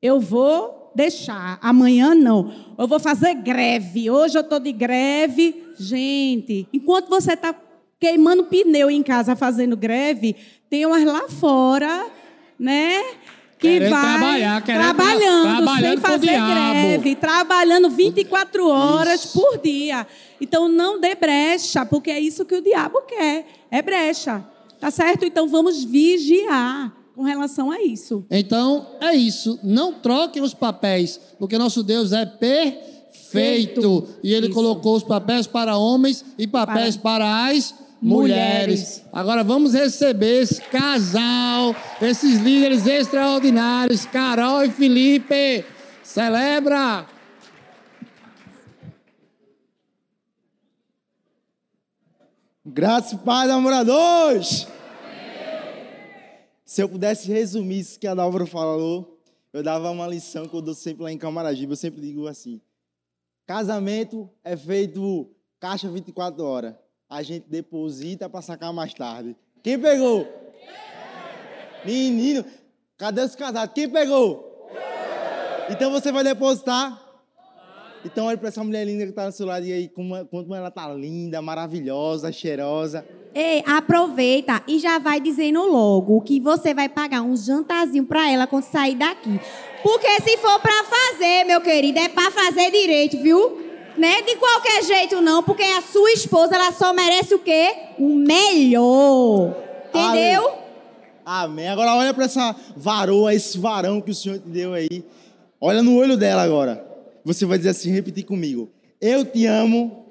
[0.02, 2.52] eu vou deixar, amanhã não.
[2.78, 4.10] Eu vou fazer greve.
[4.10, 5.64] Hoje eu estou de greve.
[5.78, 7.56] Gente, enquanto você está
[8.00, 10.36] queimando pneu em casa fazendo greve,
[10.70, 12.08] tem umas lá fora,
[12.60, 13.04] né?
[13.58, 19.40] Que Querendo vai trabalhar, trabalhando, trabalhando sem fazer greve, trabalhando 24 horas Isso.
[19.40, 20.06] por dia.
[20.40, 23.48] Então não dê brecha, porque é isso que o diabo quer.
[23.72, 24.46] É brecha.
[24.80, 25.26] Tá certo?
[25.26, 28.24] Então vamos vigiar com relação a isso.
[28.30, 29.60] Então, é isso.
[29.64, 32.98] Não troquem os papéis, porque nosso Deus é perfeito.
[33.32, 34.08] Feito.
[34.24, 34.56] E Ele Isso.
[34.56, 39.04] colocou os papéis para homens e papéis para, as mulheres.
[39.12, 45.66] Agora vamos receber esse casal, esses líderes extraordinários, Carol e Felipe.
[46.04, 47.06] Celebra!
[52.66, 54.68] Graças e paz, namoradores!
[56.66, 59.18] Se eu pudesse resumir isso que a Dálvaro falou,
[59.54, 61.72] eu dava uma lição que eu dou sempre lá em Camaragibe.
[61.72, 62.62] Eu sempre digo assim:
[63.46, 66.76] casamento é feito caixa 24 horas.
[67.10, 69.36] A gente deposita para sacar mais tarde.
[69.64, 70.28] Quem pegou?
[71.86, 72.44] Menino,
[72.98, 73.74] cadê os casados?
[73.74, 74.70] Quem pegou?
[75.70, 77.02] Então você vai depositar?
[78.06, 80.16] Então olha para essa mulher linda que está no seu lado e aí, como,
[80.56, 83.06] ela tá linda, maravilhosa, cheirosa.
[83.34, 88.48] Ei, aproveita e já vai dizendo logo que você vai pagar um jantarzinho pra ela
[88.48, 89.40] quando sair daqui.
[89.84, 93.67] Porque se for pra fazer, meu querido, é pra fazer direito, viu?
[93.98, 94.22] Né?
[94.22, 97.74] De qualquer jeito não, porque a sua esposa ela só merece o quê?
[97.98, 99.56] O melhor.
[99.90, 100.54] Entendeu?
[101.26, 101.68] Amém.
[101.68, 105.04] Agora olha para essa varoa, esse varão que o Senhor te deu aí.
[105.60, 106.86] Olha no olho dela agora.
[107.26, 108.70] Você vai dizer assim, repetir comigo.
[109.02, 110.06] Eu te amo,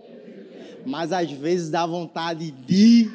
[0.85, 3.11] mas às vezes dá vontade de.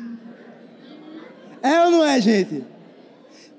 [1.62, 2.64] É ou não é, gente?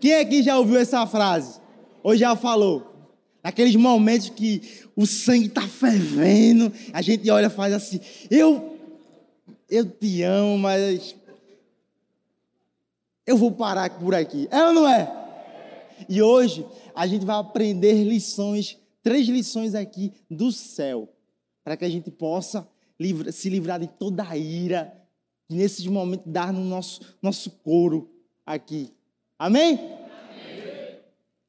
[0.01, 1.61] Quem aqui já ouviu essa frase?
[2.03, 2.92] Ou já falou?
[3.43, 4.63] Naqueles momentos que
[4.95, 8.79] o sangue está fervendo, a gente olha e faz assim: eu,
[9.69, 11.17] eu te amo, mas
[13.27, 14.47] eu vou parar por aqui.
[14.51, 15.21] É ou não é?
[16.09, 21.09] E hoje a gente vai aprender lições, três lições aqui do céu,
[21.65, 22.69] para que a gente possa
[23.33, 24.93] se livrar de toda a ira
[25.49, 28.09] que nesses momentos dá no nosso, nosso couro
[28.47, 28.93] aqui.
[29.39, 30.02] Amém?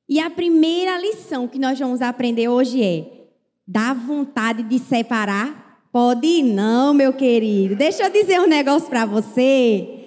[0.07, 3.05] E a primeira lição que nós vamos aprender hoje é:
[3.67, 5.81] dá vontade de separar?
[5.91, 7.75] Pode não, meu querido.
[7.75, 9.99] Deixa eu dizer um negócio para você.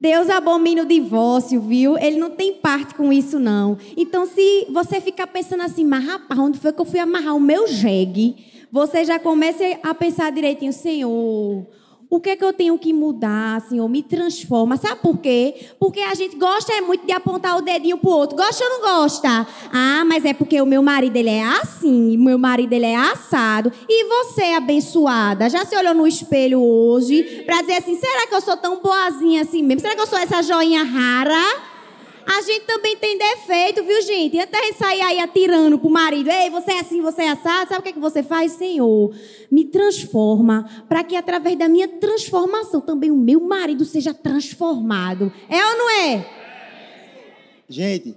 [0.00, 1.96] Deus abomina o divórcio, viu?
[1.98, 3.78] Ele não tem parte com isso, não.
[3.96, 7.40] Então, se você ficar pensando assim, mas rapaz, onde foi que eu fui amarrar o
[7.40, 8.36] meu jegue?
[8.70, 11.66] Você já começa a pensar direitinho, Senhor,
[12.14, 13.88] o que é que eu tenho que mudar, Senhor?
[13.88, 14.76] Me transforma.
[14.76, 15.66] Sabe por quê?
[15.78, 18.36] Porque a gente gosta é muito de apontar o dedinho pro outro.
[18.36, 19.46] Gosta ou não gosta?
[19.72, 23.72] Ah, mas é porque o meu marido ele é assim, meu marido ele é assado.
[23.88, 28.40] E você, abençoada, já se olhou no espelho hoje para dizer assim: será que eu
[28.40, 29.80] sou tão boazinha assim mesmo?
[29.80, 31.73] Será que eu sou essa joinha rara?
[32.26, 34.38] A gente também tem defeito, viu, gente?
[34.38, 37.68] Antes da gente sair aí atirando pro marido, ei, você é assim, você é assado,
[37.68, 38.52] sabe o que, é que você faz?
[38.52, 39.14] Senhor,
[39.50, 45.32] me transforma, para que através da minha transformação também o meu marido seja transformado.
[45.48, 46.26] É ou não é?
[47.68, 48.16] Gente,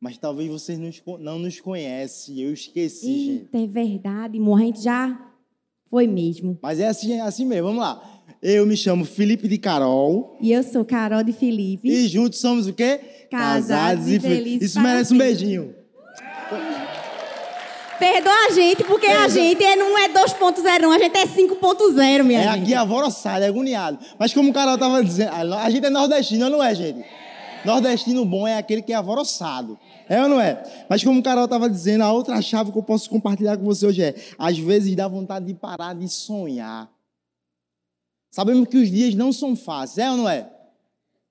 [0.00, 0.78] mas talvez vocês
[1.18, 3.64] não nos conhecem, eu esqueci, Eita, gente.
[3.64, 5.30] é verdade, amor, a gente já
[5.90, 6.58] foi mesmo.
[6.62, 8.19] Mas é assim, é assim mesmo, vamos lá.
[8.42, 10.38] Eu me chamo Felipe de Carol.
[10.40, 11.88] E eu sou Carol de Felipe.
[11.88, 12.98] E juntos somos o quê?
[13.30, 14.70] Casados, Casados e, felizes.
[14.70, 15.74] Isso merece um beijinho.
[17.98, 19.26] Perdoa a gente, porque Perdoa.
[19.26, 20.90] a gente é, não é 2.0, não.
[20.90, 22.58] A gente é 5.0, minha é gente.
[22.60, 23.98] É aqui avoroçado, é agoniado.
[24.18, 27.04] Mas como o Carol estava dizendo, a gente é nordestino, não é, gente?
[27.62, 29.78] Nordestino bom é aquele que é avoroçado.
[30.08, 30.62] É ou não é?
[30.88, 33.86] Mas como o Carol estava dizendo, a outra chave que eu posso compartilhar com você
[33.86, 36.88] hoje é: às vezes dá vontade de parar de sonhar.
[38.30, 40.50] Sabemos que os dias não são fáceis, é ou não é?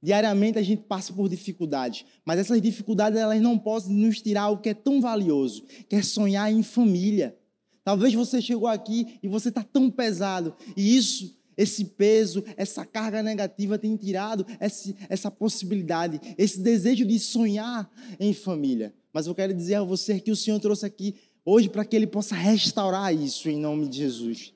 [0.01, 4.57] Diariamente a gente passa por dificuldades, mas essas dificuldades elas não podem nos tirar o
[4.57, 7.37] que é tão valioso, que é sonhar em família.
[7.83, 13.21] Talvez você chegou aqui e você está tão pesado, e isso, esse peso, essa carga
[13.21, 17.89] negativa tem tirado essa, essa possibilidade, esse desejo de sonhar
[18.19, 18.93] em família.
[19.11, 22.07] Mas eu quero dizer a você que o Senhor trouxe aqui hoje para que Ele
[22.07, 24.53] possa restaurar isso em nome de Jesus.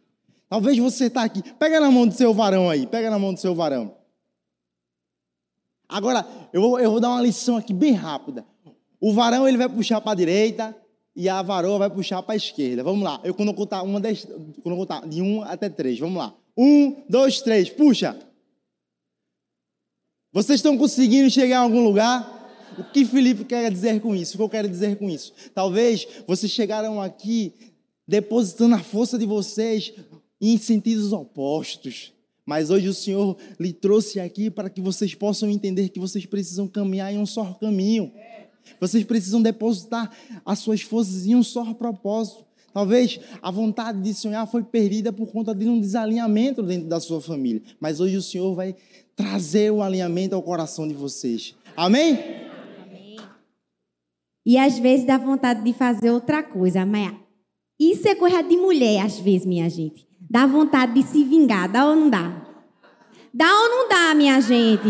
[0.53, 1.41] Talvez você está aqui.
[1.53, 2.85] Pega na mão do seu varão aí.
[2.85, 3.95] Pega na mão do seu varão.
[5.89, 6.23] Agora,
[6.53, 8.45] eu vou, eu vou dar uma lição aqui bem rápida.
[9.01, 10.77] O varão ele vai puxar para a direita
[11.15, 12.83] e a varoa vai puxar para a esquerda.
[12.83, 13.19] Vamos lá.
[13.23, 15.97] Eu quando contar uma dez, quando eu contar de um até três.
[15.97, 16.31] Vamos lá.
[16.55, 17.71] Um, dois, três.
[17.71, 18.15] Puxa.
[20.31, 22.75] Vocês estão conseguindo chegar em algum lugar?
[22.77, 24.35] O que Felipe quer dizer com isso?
[24.35, 25.33] O que eu quero dizer com isso?
[25.55, 27.73] Talvez vocês chegaram aqui
[28.07, 29.93] depositando a força de vocês
[30.41, 32.13] em sentidos opostos.
[32.45, 36.67] Mas hoje o Senhor lhe trouxe aqui para que vocês possam entender que vocês precisam
[36.67, 38.11] caminhar em um só caminho.
[38.79, 40.11] Vocês precisam depositar
[40.45, 42.45] as suas forças em um só propósito.
[42.73, 47.21] Talvez a vontade de sonhar foi perdida por conta de um desalinhamento dentro da sua
[47.21, 47.61] família.
[47.79, 48.75] Mas hoje o Senhor vai
[49.15, 51.55] trazer o alinhamento ao coração de vocês.
[51.77, 52.17] Amém?
[52.83, 53.17] Amém.
[54.45, 57.13] E às vezes dá vontade de fazer outra coisa, mas
[57.79, 60.07] isso é coisa de mulher, às vezes, minha gente.
[60.33, 62.33] Dá vontade de se vingar, dá ou não dá?
[63.31, 64.89] Dá ou não dá, minha gente?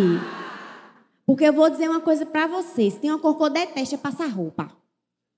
[1.26, 2.96] Porque eu vou dizer uma coisa para vocês.
[2.96, 4.72] Tem uma cor que eu detesto é passar roupa.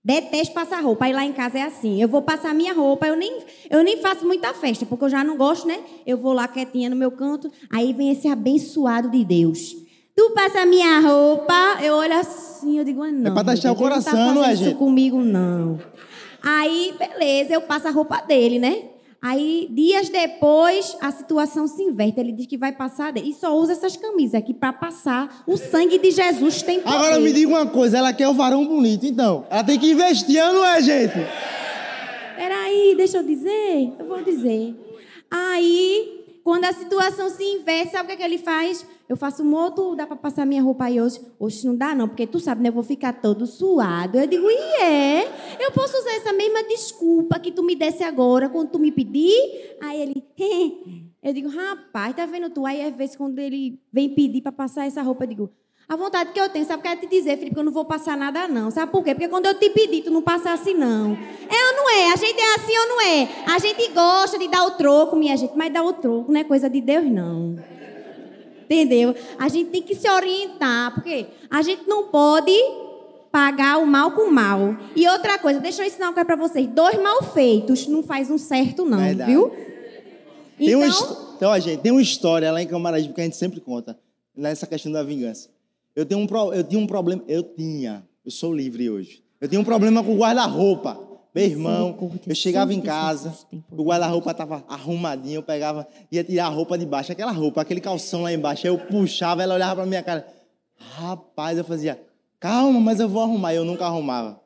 [0.04, 1.06] Detesto passar roupa.
[1.06, 2.00] Aí lá em casa é assim.
[2.00, 3.08] Eu vou passar minha roupa.
[3.08, 5.80] Eu nem, eu nem faço muita festa, porque eu já não gosto, né?
[6.06, 7.52] Eu vou lá quietinha no meu canto.
[7.72, 9.76] Aí vem esse abençoado de Deus.
[10.16, 13.32] Tu passa minha roupa, eu olho assim, eu digo, ah, não.
[13.32, 14.76] É para deixar o coração, não, tá não é, gente?
[14.76, 15.80] comigo, não.
[16.44, 18.95] Aí, beleza, eu passo a roupa dele, né?
[19.28, 22.20] Aí, dias depois, a situação se inverte.
[22.20, 25.44] Ele diz que vai passar e só usa essas camisas aqui para passar.
[25.48, 26.96] O sangue de Jesus tem poder.
[26.96, 29.48] Agora me diga uma coisa, ela quer o varão bonito, então.
[29.50, 31.16] Ela tem que investir, não é, gente?
[32.36, 33.94] Peraí, deixa eu dizer.
[33.98, 34.76] Eu vou dizer.
[35.32, 38.86] Aí, quando a situação se inverte, sabe o que, é que ele faz?
[39.08, 41.22] Eu faço um outro, dá para passar minha roupa aí hoje?
[41.40, 42.70] Hoje não dá não, porque tu sabe, né?
[42.70, 44.18] Eu vou ficar todo suado.
[44.18, 45.58] Eu digo, e é?
[45.60, 49.78] Eu posso usar essa mesma desculpa que tu me desse agora, quando tu me pedir?
[49.80, 50.24] Aí ele,
[51.22, 52.66] eu digo, rapaz, tá vendo tu?
[52.66, 55.50] Aí às vezes quando ele vem pedir para passar essa roupa, eu digo,
[55.88, 57.72] a vontade que eu tenho, sabe o que eu te dizer, Felipe, que eu não
[57.72, 58.72] vou passar nada não.
[58.72, 59.14] Sabe por quê?
[59.14, 61.14] Porque quando eu te pedir, tu não passa assim não.
[61.14, 62.12] É ou não é?
[62.12, 63.30] A gente é assim ou não é?
[63.54, 66.44] A gente gosta de dar o troco, minha gente, mas dar o troco não é
[66.44, 67.56] coisa de Deus não.
[68.66, 69.16] Entendeu?
[69.38, 72.52] A gente tem que se orientar, porque a gente não pode
[73.32, 74.76] pagar o mal com o mal.
[74.96, 76.68] E outra coisa, deixa eu ensinar uma coisa pra vocês.
[76.68, 79.32] Dois mal feitos não faz um certo, não, Verdade.
[79.32, 79.50] viu?
[80.58, 84.00] Tem Então, então, gente, tem uma história lá em Camaragibe que a gente sempre conta,
[84.36, 85.50] nessa questão da vingança.
[85.96, 89.22] Eu, tenho um pro- eu tinha um problema, eu tinha, eu sou livre hoje.
[89.40, 90.98] Eu tinha um problema com o guarda-roupa.
[91.36, 93.38] Meu irmão, Misericórdia, eu chegava em casa,
[93.70, 97.82] o guarda-roupa estava arrumadinho, eu pegava, ia tirar a roupa de baixo, aquela roupa, aquele
[97.82, 100.26] calção lá embaixo, aí eu puxava, ela olhava pra minha cara.
[100.78, 102.02] Rapaz, eu fazia,
[102.40, 103.54] calma, mas eu vou arrumar.
[103.54, 104.40] E eu nunca arrumava.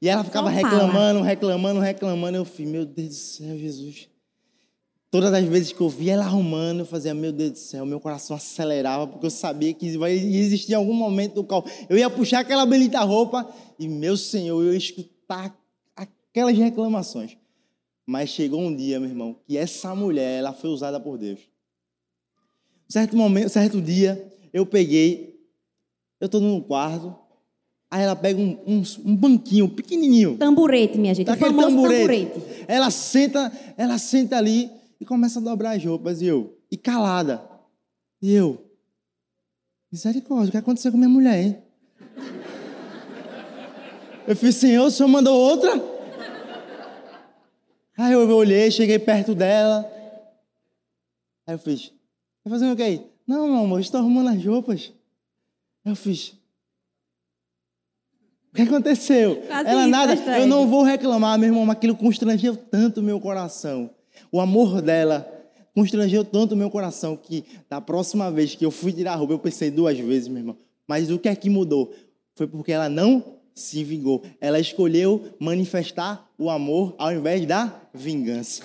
[0.00, 2.36] E ela ficava reclamando, reclamando, reclamando.
[2.36, 4.10] Eu fiz, meu Deus do céu, Jesus.
[5.10, 7.98] Todas as vezes que eu via ela arrumando, eu fazia, meu Deus do céu, meu
[7.98, 12.40] coração acelerava, porque eu sabia que vai existir algum momento do qual eu ia puxar
[12.40, 15.56] aquela bendita roupa e, meu Senhor, eu ia escutar
[16.30, 17.36] aquelas reclamações.
[18.06, 21.40] Mas chegou um dia, meu irmão, que essa mulher, ela foi usada por Deus.
[22.88, 25.38] Certo momento, certo dia, eu peguei,
[26.18, 27.14] eu estou no quarto,
[27.90, 31.26] aí ela pega um, um, um banquinho pequenininho, tamborete, minha gente.
[31.36, 32.30] Famoso tamborete.
[32.32, 32.64] tamborete.
[32.66, 36.22] Ela senta, ela senta ali e começa a dobrar as roupas.
[36.22, 37.46] E eu, e calada.
[38.22, 38.58] E eu,
[39.92, 41.58] misericórdia, o que aconteceu com minha mulher, hein?
[44.26, 45.97] Eu fiz, Senhor, o Senhor mandou outra?
[47.98, 49.84] Aí eu olhei, cheguei perto dela.
[51.44, 51.92] Aí eu fiz,
[52.44, 53.04] tá fazendo o que aí?
[53.26, 54.92] Não, meu amor, estou arrumando as roupas.
[55.84, 56.34] Aí eu fiz,
[58.52, 59.42] o que aconteceu?
[59.50, 63.20] Ela isso, nada, eu não vou reclamar, meu irmão, mas aquilo constrangeu tanto o meu
[63.20, 63.90] coração.
[64.30, 65.28] O amor dela
[65.74, 69.32] constrangeu tanto o meu coração que da próxima vez que eu fui tirar a roupa,
[69.32, 70.56] eu pensei duas vezes, meu irmão.
[70.86, 71.92] Mas o que é que mudou?
[72.36, 73.24] Foi porque ela não
[73.54, 74.22] se vingou.
[74.40, 78.62] Ela escolheu manifestar o amor ao invés da vingança.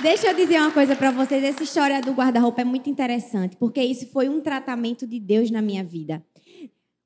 [0.00, 1.42] Deixa eu dizer uma coisa pra vocês.
[1.44, 5.62] Essa história do guarda-roupa é muito interessante, porque isso foi um tratamento de Deus na
[5.62, 6.24] minha vida.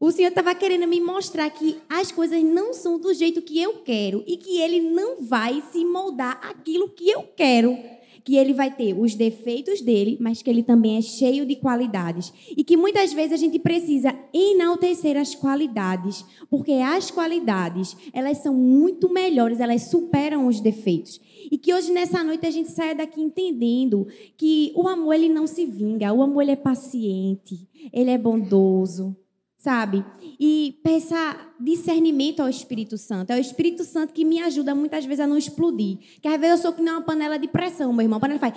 [0.01, 3.83] O Senhor estava querendo me mostrar que as coisas não são do jeito que eu
[3.83, 7.77] quero e que Ele não vai se moldar aquilo que eu quero.
[8.25, 12.33] Que Ele vai ter os defeitos dele, mas que Ele também é cheio de qualidades.
[12.57, 18.55] E que muitas vezes a gente precisa enaltecer as qualidades, porque as qualidades, elas são
[18.55, 21.21] muito melhores, elas superam os defeitos.
[21.51, 24.07] E que hoje, nessa noite, a gente saia daqui entendendo
[24.37, 26.13] que o amor, ele não se vinga.
[26.13, 27.69] O amor, ele é paciente.
[27.93, 29.17] Ele é bondoso.
[29.59, 30.05] Sabe?
[30.39, 33.33] E pensar discernimento ao Espírito Santo.
[33.33, 35.99] É o Espírito Santo que me ajuda muitas vezes a não explodir.
[36.23, 38.19] Que às vezes eu sou que nem uma panela de pressão, meu irmão.
[38.19, 38.55] A panela faz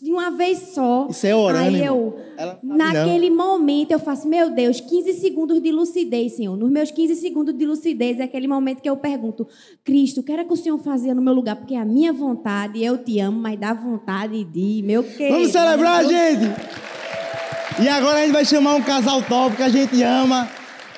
[0.00, 1.06] de uma vez só.
[1.10, 1.86] Isso é orando, Aí irmão.
[1.86, 6.56] eu, Ela não naquele momento, eu faço, meu Deus, 15 segundos de lucidez, Senhor.
[6.56, 9.46] Nos meus 15 segundos de lucidez é aquele momento que eu pergunto,
[9.84, 11.56] Cristo, o que era que o Senhor fazia no meu lugar?
[11.56, 15.34] Porque é a minha vontade, eu te amo, mas dá vontade de, meu querido.
[15.34, 16.97] Vamos celebrar, gente!
[17.80, 20.48] E agora a gente vai chamar um casal top que a gente ama.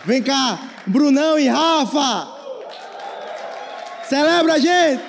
[0.04, 2.28] Vem cá, Brunão e Rafa!
[4.04, 5.02] Celebra, gente!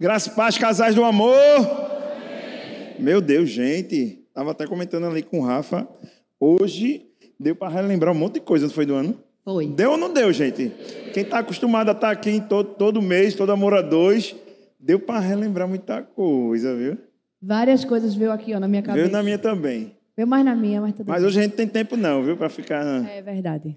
[0.00, 1.36] Graças e paz, casais do amor.
[2.98, 4.18] Meu Deus, gente.
[4.34, 5.86] Tava até comentando ali com o Rafa.
[6.40, 7.06] Hoje
[7.38, 9.22] deu para relembrar um monte de coisa, não foi do ano?
[9.44, 9.66] Foi.
[9.66, 10.72] Deu ou não deu, gente?
[11.12, 14.34] Quem está acostumado a estar aqui em todo, todo mês, todo amor a dois,
[14.82, 16.98] deu para relembrar muita coisa, viu?
[17.40, 19.04] Várias coisas veio aqui, ó, na minha cabeça.
[19.04, 19.96] Veio na minha também.
[20.16, 21.28] Veio mais na minha, mas tudo Mas bem.
[21.28, 22.84] hoje a gente tem tempo não, viu, para ficar.
[23.08, 23.76] É verdade.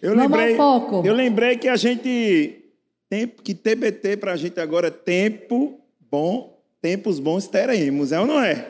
[0.00, 1.02] Eu Vamos lembrei, foco.
[1.04, 2.64] eu lembrei que a gente
[3.08, 5.78] tempo que TBT para a gente agora é tempo
[6.10, 8.66] bom, tempos bons teremos, é ou não é?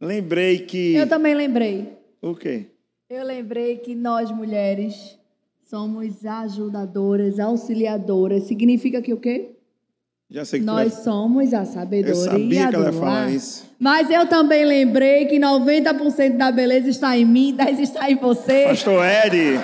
[0.00, 1.92] Lembrei que Eu também lembrei.
[2.22, 2.66] o quê?
[3.08, 5.18] Eu lembrei que nós mulheres
[5.64, 8.44] somos ajudadoras, auxiliadoras.
[8.44, 9.56] Significa que o quê?
[10.30, 13.30] Já sei que Nós vai- somos a sabedoria Eu sabia que ela ia falar lar.
[13.32, 13.68] isso.
[13.80, 18.64] Mas eu também lembrei que 90% da beleza está em mim, 10% está em você.
[18.68, 19.60] Pastor Ed.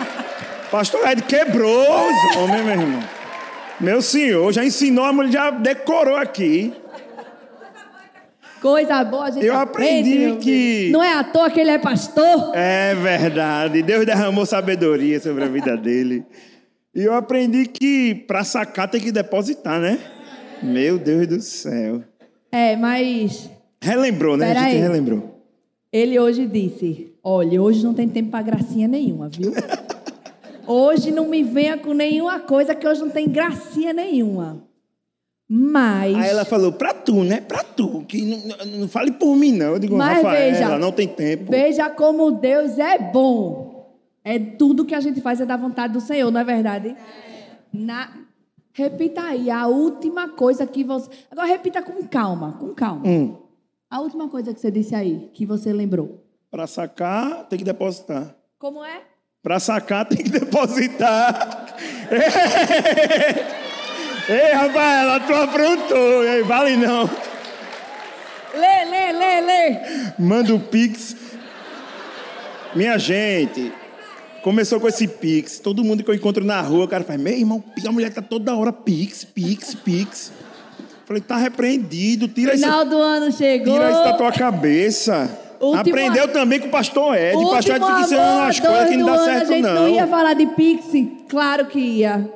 [0.70, 3.02] Pastor Ed quebrou os homens, meu irmão.
[3.78, 6.72] Meu senhor, já ensinou, a mulher já decorou aqui.
[8.60, 10.88] Coisa boa, a gente Eu aprende, aprendi que-.
[10.90, 12.52] Não é à toa que ele é pastor.
[12.54, 13.82] É verdade.
[13.82, 16.24] Deus derramou sabedoria sobre a vida dele.
[16.94, 19.98] E eu aprendi que para sacar tem que depositar, né?
[20.62, 22.02] Meu Deus do céu.
[22.50, 23.50] É, mas
[23.80, 24.48] Relembrou, né?
[24.48, 24.80] Pera a gente aí.
[24.82, 25.40] relembrou.
[25.92, 29.52] ele hoje disse: Olha, hoje não tem tempo para gracinha nenhuma, viu?
[30.68, 34.64] Hoje não me venha com nenhuma coisa que hoje não tem gracinha nenhuma.
[35.48, 36.16] Mas.
[36.16, 37.40] Aí ela falou, pra tu, né?
[37.40, 39.74] Pra tu, que não, não- fale por mim, não.
[39.74, 41.52] Eu digo, Mas Rafaela, veja, não tem tempo.
[41.52, 43.94] Veja como Deus é bom.
[44.24, 46.96] É tudo que a gente faz é da vontade do Senhor, não é verdade?
[47.72, 48.10] Na...
[48.76, 51.08] Repita aí a última coisa que você.
[51.30, 53.08] Agora repita com calma, com calma.
[53.08, 53.34] Um,
[53.90, 56.22] A última coisa que você disse aí, que você lembrou.
[56.50, 58.36] para sacar, tem que depositar.
[58.58, 59.00] Como é?
[59.42, 61.74] Para sacar, tem que depositar.
[64.28, 66.22] Ei, Ei, Rafaela, tu aprontou.
[66.24, 67.04] Ei, vale não.
[68.54, 69.80] Lê, lê, lê, lê.
[70.18, 71.16] Manda o Pix.
[72.74, 73.72] Minha gente,
[74.46, 75.58] começou com esse Pix.
[75.58, 78.22] Todo mundo que eu encontro na rua, o cara faz, meu irmão, a mulher tá
[78.22, 80.30] toda hora Pix, Pix, Pix.
[81.04, 83.72] Falei, tá repreendido, tira isso, Final do ano chegou.
[83.74, 85.28] tira isso da tua cabeça.
[85.60, 87.36] Último- Aprendeu também com o pastor Ed.
[87.36, 89.74] O pastor Ed fica ensinando as coisas que não dá certo, A gente não.
[89.74, 89.88] não.
[89.88, 90.84] ia falar de Pix?
[91.28, 92.30] Claro que ia.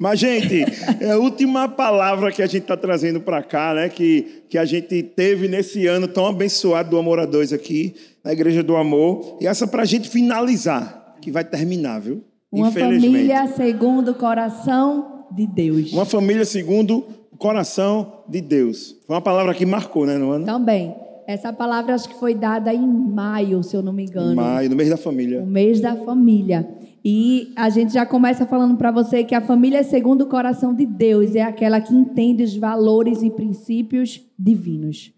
[0.00, 0.64] Mas, gente,
[1.00, 3.88] é a última palavra que a gente está trazendo para cá, né?
[3.88, 7.94] Que, que a gente teve nesse ano tão abençoado do Amor a Dois aqui,
[8.24, 9.38] na Igreja do Amor.
[9.40, 12.22] E essa para a gente finalizar, que vai terminar, viu?
[12.50, 15.92] Uma família segundo o coração de Deus.
[15.92, 18.96] Uma família segundo o coração de Deus.
[19.06, 20.46] Foi uma palavra que marcou, né, no ano?
[20.46, 20.94] Também.
[21.26, 24.32] Essa palavra acho que foi dada em maio, se eu não me engano.
[24.32, 25.42] Em maio, no mês da família.
[25.42, 26.68] O mês da família.
[27.04, 30.72] E a gente já começa falando para você que a família é segundo o coração
[30.72, 35.12] de Deus, é aquela que entende os valores e princípios divinos.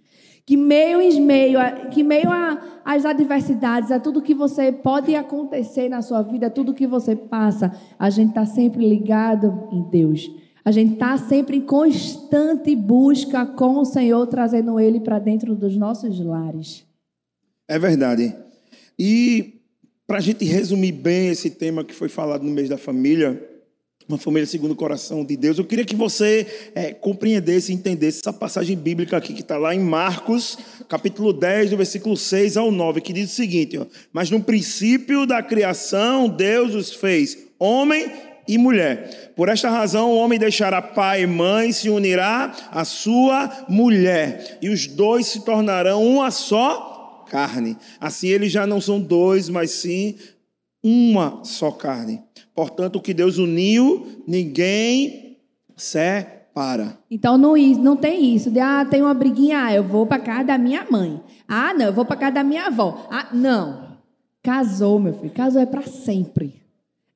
[0.49, 1.59] Que meio em meio,
[1.91, 2.31] que meio
[2.83, 7.71] às adversidades, a tudo que você pode acontecer na sua vida, tudo que você passa,
[7.99, 10.31] a gente está sempre ligado em Deus.
[10.65, 15.77] A gente está sempre em constante busca com o Senhor, trazendo Ele para dentro dos
[15.77, 16.83] nossos lares.
[17.69, 18.35] É verdade.
[18.99, 19.61] E
[20.07, 23.39] para a gente resumir bem esse tema que foi falado no mês da família,
[24.09, 28.33] uma família segundo o coração de Deus, eu queria que você eh, compreendesse entendesse essa
[28.33, 30.57] passagem bíblica aqui que está lá em Marcos,
[30.89, 35.27] capítulo 10, do versículo 6 ao 9, que diz o seguinte: ó, Mas no princípio
[35.27, 38.11] da criação, Deus os fez homem
[38.49, 39.33] e mulher.
[39.37, 44.71] Por esta razão, o homem deixará pai e mãe, se unirá à sua mulher, e
[44.71, 47.77] os dois se tornarão uma só carne.
[48.01, 50.17] Assim eles já não são dois, mas sim
[50.83, 52.23] uma só carne.
[52.59, 55.39] Portanto, o que Deus uniu, ninguém
[55.77, 56.99] separa.
[57.09, 60.43] Então não, não tem isso de, ah, tem uma briguinha, ah, eu vou para casa
[60.43, 61.23] da minha mãe.
[61.47, 63.07] Ah, não, eu vou para casa da minha avó.
[63.13, 63.99] Ah, não.
[64.43, 65.33] Casou, meu filho.
[65.33, 66.61] Casou é para sempre.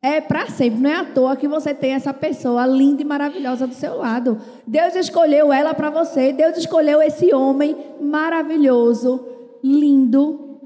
[0.00, 0.78] É para sempre.
[0.78, 4.40] Não é à toa que você tem essa pessoa linda e maravilhosa do seu lado.
[4.64, 6.32] Deus escolheu ela para você.
[6.32, 9.26] Deus escolheu esse homem maravilhoso,
[9.60, 10.60] lindo,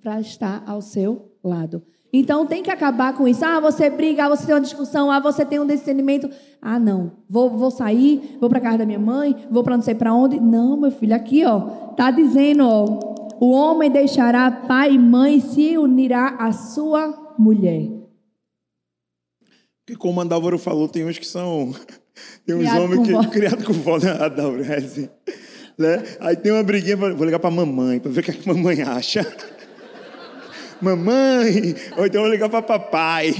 [0.00, 1.82] para estar ao seu lado.
[2.16, 3.44] Então tem que acabar com isso.
[3.44, 6.30] Ah, você briga, ah, você tem uma discussão, ah, você tem um discernimento.
[6.62, 7.10] Ah, não.
[7.28, 10.38] Vou, vou sair, vou para casa da minha mãe, vou para não sei para onde.
[10.38, 11.58] Não, meu filho, aqui, ó,
[11.96, 12.84] tá dizendo, ó,
[13.40, 17.90] o homem deixará pai e mãe e se unirá à sua mulher.
[19.84, 21.74] Porque como a Dálvaro falou, tem uns que são.
[22.46, 23.12] Tem uns Criado homens que.
[23.12, 23.24] vó.
[23.26, 24.12] Criado com vó, né?
[24.12, 25.08] A Dálvaro, é assim.
[25.76, 26.00] Né?
[26.20, 29.26] Aí tem uma briguinha, vou ligar pra mamãe, pra ver o que a mamãe acha.
[30.84, 31.74] mamãe!
[31.96, 33.34] Ou então vou ligar pra papai.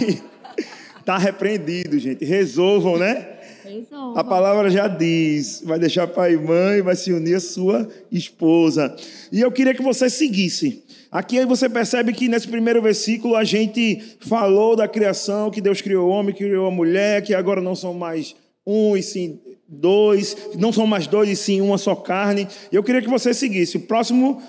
[1.05, 2.25] Tá repreendido, gente.
[2.25, 3.29] Resolvam, né?
[4.17, 8.95] A palavra já diz: vai deixar pai e mãe, vai se unir à sua esposa.
[9.31, 10.83] E eu queria que você seguisse.
[11.11, 15.81] Aqui aí você percebe que nesse primeiro versículo a gente falou da criação, que Deus
[15.81, 18.35] criou o homem, criou a mulher, que agora não são mais
[18.67, 19.39] um e sim
[19.69, 22.49] dois, não são mais dois e sim uma só carne.
[22.73, 23.77] E eu queria que você seguisse.
[23.77, 24.43] O próximo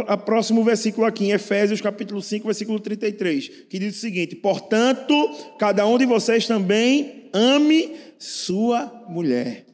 [0.00, 5.14] a próximo versículo aqui, em Efésios capítulo 5, versículo 33, que diz o seguinte: Portanto,
[5.58, 9.66] cada um de vocês também ame sua mulher,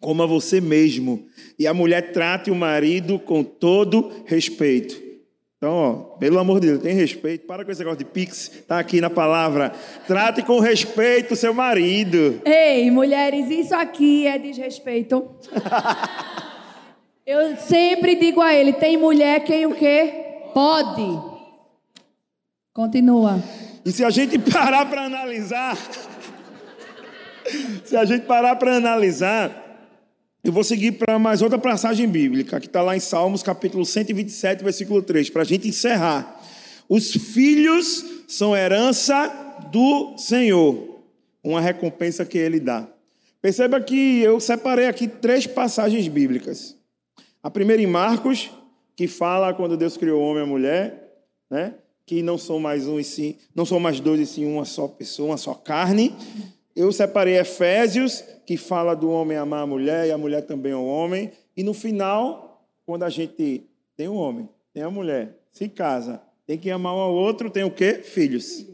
[0.00, 1.26] como a você mesmo,
[1.58, 5.10] e a mulher trate o marido com todo respeito.
[5.56, 7.46] Então, ó, pelo amor de Deus, tem respeito.
[7.46, 9.74] Para com esse negócio de pix, tá aqui na palavra.
[10.06, 12.40] Trate com respeito o seu marido.
[12.46, 15.22] Ei, mulheres, isso aqui é desrespeito.
[17.26, 20.12] Eu sempre digo a ele: tem mulher quem o quê?
[20.52, 21.30] Pode.
[22.72, 23.42] Continua.
[23.84, 25.76] E se a gente parar para analisar,
[27.84, 29.70] se a gente parar para analisar,
[30.42, 34.64] eu vou seguir para mais outra passagem bíblica, que está lá em Salmos, capítulo 127,
[34.64, 36.40] versículo 3, para a gente encerrar.
[36.88, 39.28] Os filhos são herança
[39.70, 41.00] do Senhor,
[41.44, 42.88] uma recompensa que Ele dá.
[43.42, 46.79] Perceba que eu separei aqui três passagens bíblicas.
[47.42, 48.50] A primeira em Marcos,
[48.94, 51.74] que fala quando Deus criou o homem e a mulher, né?
[52.04, 54.86] que não são mais um e sim, não são mais dois e sim uma só
[54.86, 56.14] pessoa, uma só carne.
[56.76, 60.84] Eu separei Efésios, que fala do homem amar a mulher e a mulher também ao
[60.84, 61.30] homem.
[61.56, 63.64] E no final, quando a gente
[63.96, 67.64] tem um homem, tem a mulher, se casa, tem que amar um ao outro, tem
[67.64, 68.00] o quê?
[68.02, 68.66] Filhos.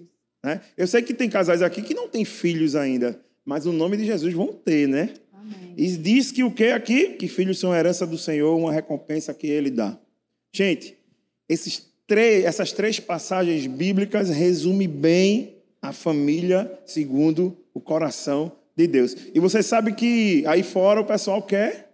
[0.43, 0.61] Né?
[0.77, 4.05] Eu sei que tem casais aqui que não têm filhos ainda, mas o nome de
[4.05, 5.15] Jesus vão ter, né?
[5.77, 7.11] E diz que o que aqui?
[7.11, 9.99] Que filhos são herança do Senhor, uma recompensa que ele dá.
[10.53, 10.97] Gente,
[11.49, 19.17] esses três, essas três passagens bíblicas resumem bem a família segundo o coração de Deus.
[19.35, 21.91] E você sabe que aí fora o pessoal quer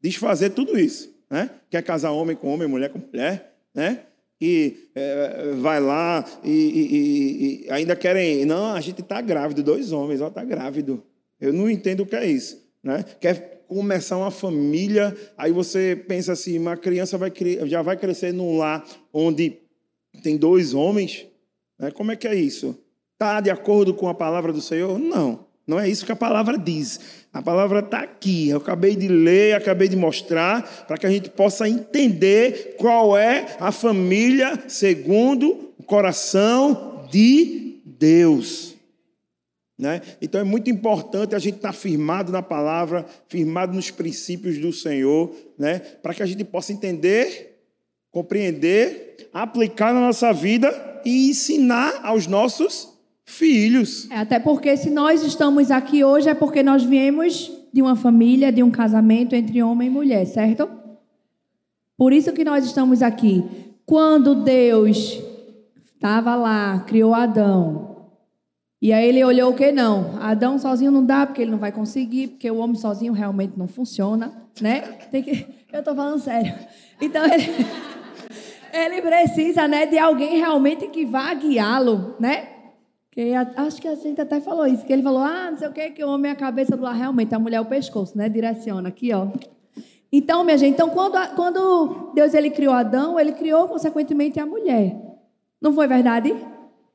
[0.00, 1.50] desfazer tudo isso, né?
[1.70, 4.00] Quer casar homem com homem, mulher com mulher, né?
[4.40, 8.44] E é, vai lá e, e, e, ainda querem.
[8.44, 11.02] Não, a gente está grávido, dois homens, ó, está grávido.
[11.40, 12.60] Eu não entendo o que é isso.
[12.82, 13.04] Né?
[13.20, 17.32] Quer começar uma família, aí você pensa assim: uma criança vai,
[17.64, 19.58] já vai crescer num lar onde
[20.22, 21.26] tem dois homens.
[21.78, 21.90] Né?
[21.90, 22.78] Como é que é isso?
[23.14, 24.98] Está de acordo com a palavra do Senhor?
[24.98, 27.00] Não, não é isso que a palavra diz.
[27.32, 28.48] A palavra está aqui.
[28.48, 33.56] Eu acabei de ler, acabei de mostrar, para que a gente possa entender qual é
[33.60, 38.71] a família segundo o coração de Deus.
[39.82, 40.00] Né?
[40.22, 44.72] Então é muito importante a gente estar tá firmado na palavra, firmado nos princípios do
[44.72, 45.80] Senhor, né?
[45.80, 47.58] para que a gente possa entender,
[48.08, 54.08] compreender, aplicar na nossa vida e ensinar aos nossos filhos.
[54.08, 58.52] É, até porque se nós estamos aqui hoje é porque nós viemos de uma família,
[58.52, 60.70] de um casamento entre homem e mulher, certo?
[61.98, 63.44] Por isso que nós estamos aqui.
[63.84, 65.18] Quando Deus
[65.96, 67.91] estava lá, criou Adão,
[68.82, 70.20] e aí ele olhou o que não?
[70.20, 73.68] Adão sozinho não dá, porque ele não vai conseguir, porque o homem sozinho realmente não
[73.68, 74.80] funciona, né?
[75.08, 75.46] Tem que...
[75.72, 76.52] Eu estou falando sério.
[77.00, 77.46] Então ele,
[78.74, 82.48] ele precisa, né, de alguém realmente que vá guiá-lo, né?
[83.12, 85.72] Que acho que a gente até falou isso, que ele falou, ah, não sei o
[85.72, 88.18] que, que o homem é a cabeça do lar, realmente, a mulher é o pescoço,
[88.18, 88.28] né?
[88.28, 89.28] Direciona aqui, ó.
[90.10, 94.96] Então, minha gente, então quando, quando Deus ele criou Adão, ele criou consequentemente a mulher.
[95.60, 96.34] Não foi verdade?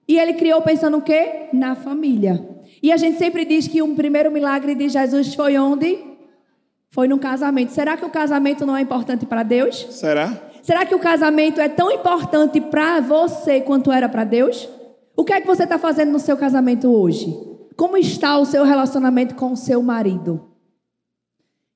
[0.08, 1.50] E ele criou pensando o quê?
[1.52, 2.48] Na família.
[2.82, 5.98] E a gente sempre diz que o primeiro milagre de Jesus foi onde?
[6.90, 7.72] Foi no casamento.
[7.72, 9.88] Será que o casamento não é importante para Deus?
[9.92, 10.34] Será?
[10.62, 14.68] Será que o casamento é tão importante para você quanto era para Deus?
[15.16, 17.36] O que é que você está fazendo no seu casamento hoje?
[17.76, 20.48] Como está o seu relacionamento com o seu marido?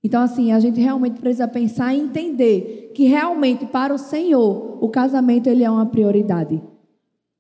[0.04, 4.90] Então, assim, a gente realmente precisa pensar e entender que realmente para o Senhor o
[4.90, 6.62] casamento ele é uma prioridade.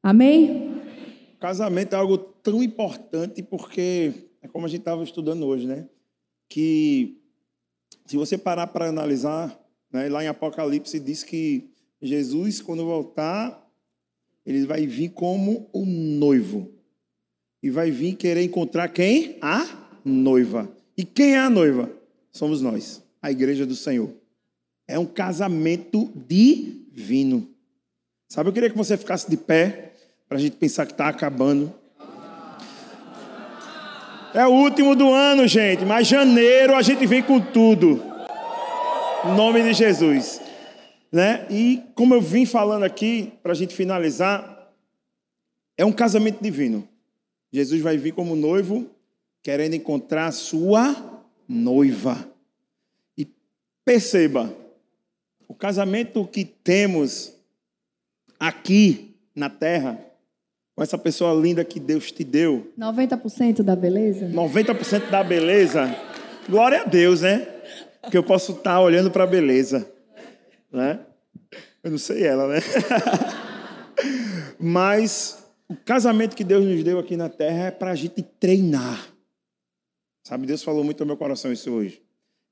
[0.03, 0.70] Amém?
[1.41, 4.13] Casamento é algo tão importante porque
[4.43, 5.89] é como a gente estava estudando hoje, né?
[6.47, 7.19] Que
[8.05, 9.59] se você parar para analisar,
[9.91, 11.67] né, lá em Apocalipse diz que
[11.99, 13.67] Jesus, quando voltar,
[14.45, 16.69] ele vai vir como o noivo.
[17.63, 19.39] E vai vir querer encontrar quem?
[19.41, 20.71] A noiva.
[20.95, 21.91] E quem é a noiva?
[22.31, 24.13] Somos nós, a igreja do Senhor.
[24.87, 27.49] É um casamento divino.
[28.29, 29.90] Sabe, eu queria que você ficasse de pé,
[30.31, 31.73] para a gente pensar que está acabando.
[34.33, 38.01] É o último do ano, gente, mas janeiro a gente vem com tudo.
[39.25, 40.39] Em nome de Jesus.
[41.11, 41.45] Né?
[41.49, 44.73] E como eu vim falando aqui, para a gente finalizar,
[45.77, 46.87] é um casamento divino.
[47.51, 48.89] Jesus vai vir como noivo,
[49.43, 52.25] querendo encontrar a sua noiva.
[53.17, 53.27] E
[53.83, 54.55] perceba,
[55.45, 57.35] o casamento que temos
[58.39, 60.09] aqui na terra,
[60.75, 62.71] com essa pessoa linda que Deus te deu.
[62.77, 64.27] 90% da beleza?
[64.27, 65.95] 90% da beleza.
[66.49, 67.47] Glória a Deus, né?
[68.09, 69.91] Que eu posso estar olhando para a beleza
[70.71, 71.05] né?
[71.83, 72.59] Eu não sei ela, né?
[74.59, 79.13] Mas o casamento que Deus nos deu aqui na terra é para a gente treinar.
[80.23, 82.01] Sabe, Deus falou muito ao meu coração isso hoje.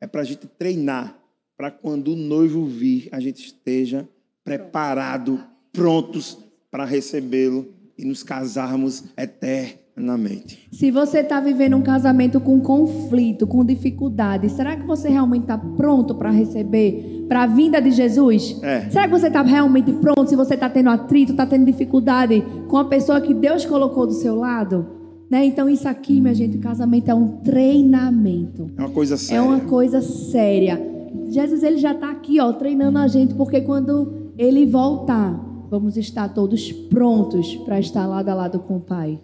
[0.01, 1.17] É para a gente treinar,
[1.55, 4.07] para quando o noivo vir, a gente esteja
[4.43, 6.37] preparado, prontos
[6.71, 10.67] para recebê-lo e nos casarmos eternamente mente.
[10.71, 15.57] Se você está vivendo um casamento com conflito, com dificuldade, será que você realmente está
[15.57, 18.59] pronto para receber, para a vinda de Jesus?
[18.63, 18.89] É.
[18.89, 20.27] Será que você está realmente pronto?
[20.27, 24.13] Se você está tendo atrito, está tendo dificuldade com a pessoa que Deus colocou do
[24.13, 24.85] seu lado?
[25.29, 25.45] Né?
[25.45, 28.71] Então, isso aqui, minha gente, o casamento é um treinamento.
[28.77, 29.37] É uma coisa séria.
[29.37, 30.81] É uma coisa séria.
[31.27, 35.39] Jesus ele já está aqui, ó, treinando a gente, porque quando ele voltar,
[35.69, 39.19] vamos estar todos prontos para estar lado a lado com o Pai.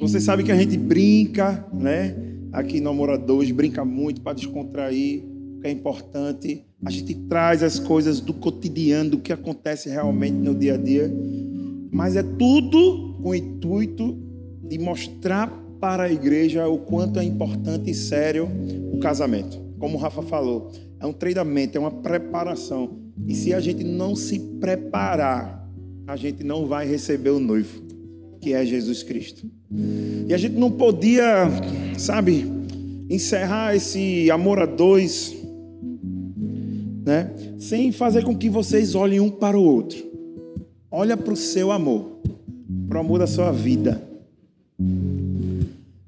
[0.00, 2.14] Você sabe que a gente brinca, né?
[2.52, 5.22] Aqui no Amoradores, brinca muito para descontrair,
[5.60, 6.64] que é importante.
[6.84, 11.12] A gente traz as coisas do cotidiano, do que acontece realmente no dia a dia.
[11.90, 14.18] Mas é tudo com o intuito
[14.62, 15.48] de mostrar
[15.80, 18.48] para a igreja o quanto é importante e sério
[18.92, 19.60] o casamento.
[19.78, 20.70] Como o Rafa falou,
[21.00, 22.98] é um treinamento, é uma preparação.
[23.26, 25.61] E se a gente não se preparar,
[26.06, 27.92] a gente não vai receber o noivo
[28.42, 29.48] que é Jesus Cristo.
[30.26, 31.48] E a gente não podia
[31.96, 32.44] sabe,
[33.08, 35.34] encerrar esse amor a dois,
[37.04, 37.30] né?
[37.58, 40.04] Sem fazer com que vocês olhem um para o outro.
[40.90, 42.18] Olha para o seu amor,
[42.88, 44.02] para o amor da sua vida.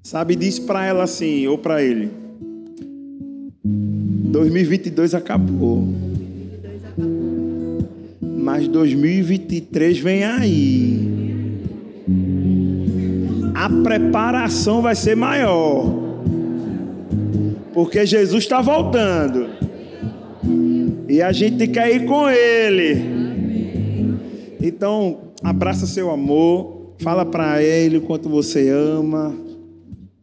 [0.03, 2.11] Sabe, diz para ela assim, ou para ele:
[3.65, 5.87] 2022 acabou.
[8.45, 11.09] Mas 2023 vem aí.
[13.55, 15.87] A preparação vai ser maior.
[17.73, 19.47] Porque Jesus está voltando.
[21.09, 23.03] E a gente quer ir com Ele.
[24.63, 26.93] Então, abraça seu amor.
[26.99, 29.35] Fala para Ele o quanto você ama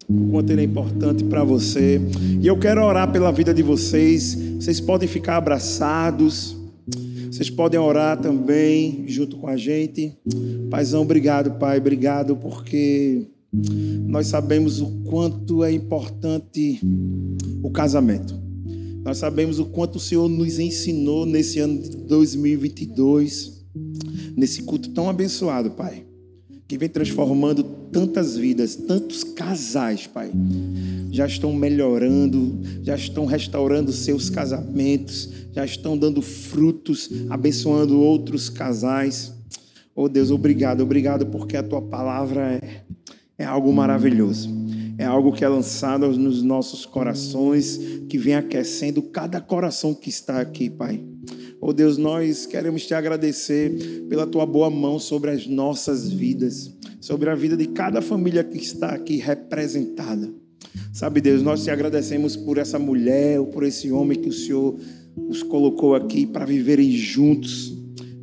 [0.07, 2.01] o quanto ele é importante para você.
[2.41, 4.35] E eu quero orar pela vida de vocês.
[4.59, 6.60] Vocês podem ficar abraçados.
[7.41, 10.15] Vocês podem orar também junto com a gente.
[10.69, 11.79] Paizão, obrigado, Pai.
[11.79, 13.25] Obrigado porque
[14.05, 16.79] nós sabemos o quanto é importante
[17.63, 18.39] o casamento.
[19.03, 23.65] Nós sabemos o quanto o Senhor nos ensinou nesse ano de 2022,
[24.37, 26.05] nesse culto tão abençoado, Pai
[26.71, 30.31] que vem transformando tantas vidas, tantos casais, Pai.
[31.11, 39.33] Já estão melhorando, já estão restaurando seus casamentos, já estão dando frutos, abençoando outros casais.
[39.95, 42.83] Oh Deus, obrigado, obrigado porque a tua palavra é,
[43.37, 44.49] é algo maravilhoso.
[44.97, 50.39] É algo que é lançado nos nossos corações, que vem aquecendo cada coração que está
[50.39, 51.03] aqui, Pai.
[51.59, 56.71] Oh Deus, nós queremos te agradecer pela tua boa mão sobre as nossas vidas,
[57.01, 60.31] sobre a vida de cada família que está aqui representada.
[60.93, 64.77] Sabe, Deus, nós te agradecemos por essa mulher ou por esse homem que o Senhor
[65.27, 67.75] os colocou aqui para viverem juntos.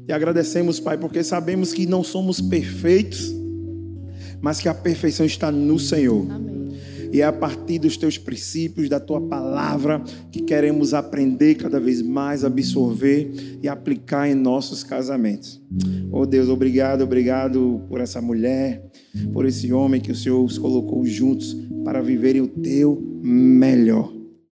[0.06, 3.34] Te agradecemos, Pai, porque sabemos que não somos perfeitos,
[4.40, 6.30] mas que a perfeição está no Senhor.
[6.30, 6.57] Amém.
[7.12, 12.02] E é a partir dos teus princípios, da tua palavra, que queremos aprender cada vez
[12.02, 13.30] mais, absorver
[13.62, 15.62] e aplicar em nossos casamentos.
[16.10, 18.84] Oh Deus, obrigado, obrigado por essa mulher,
[19.32, 24.17] por esse homem que o Senhor os colocou juntos para viverem o teu melhor.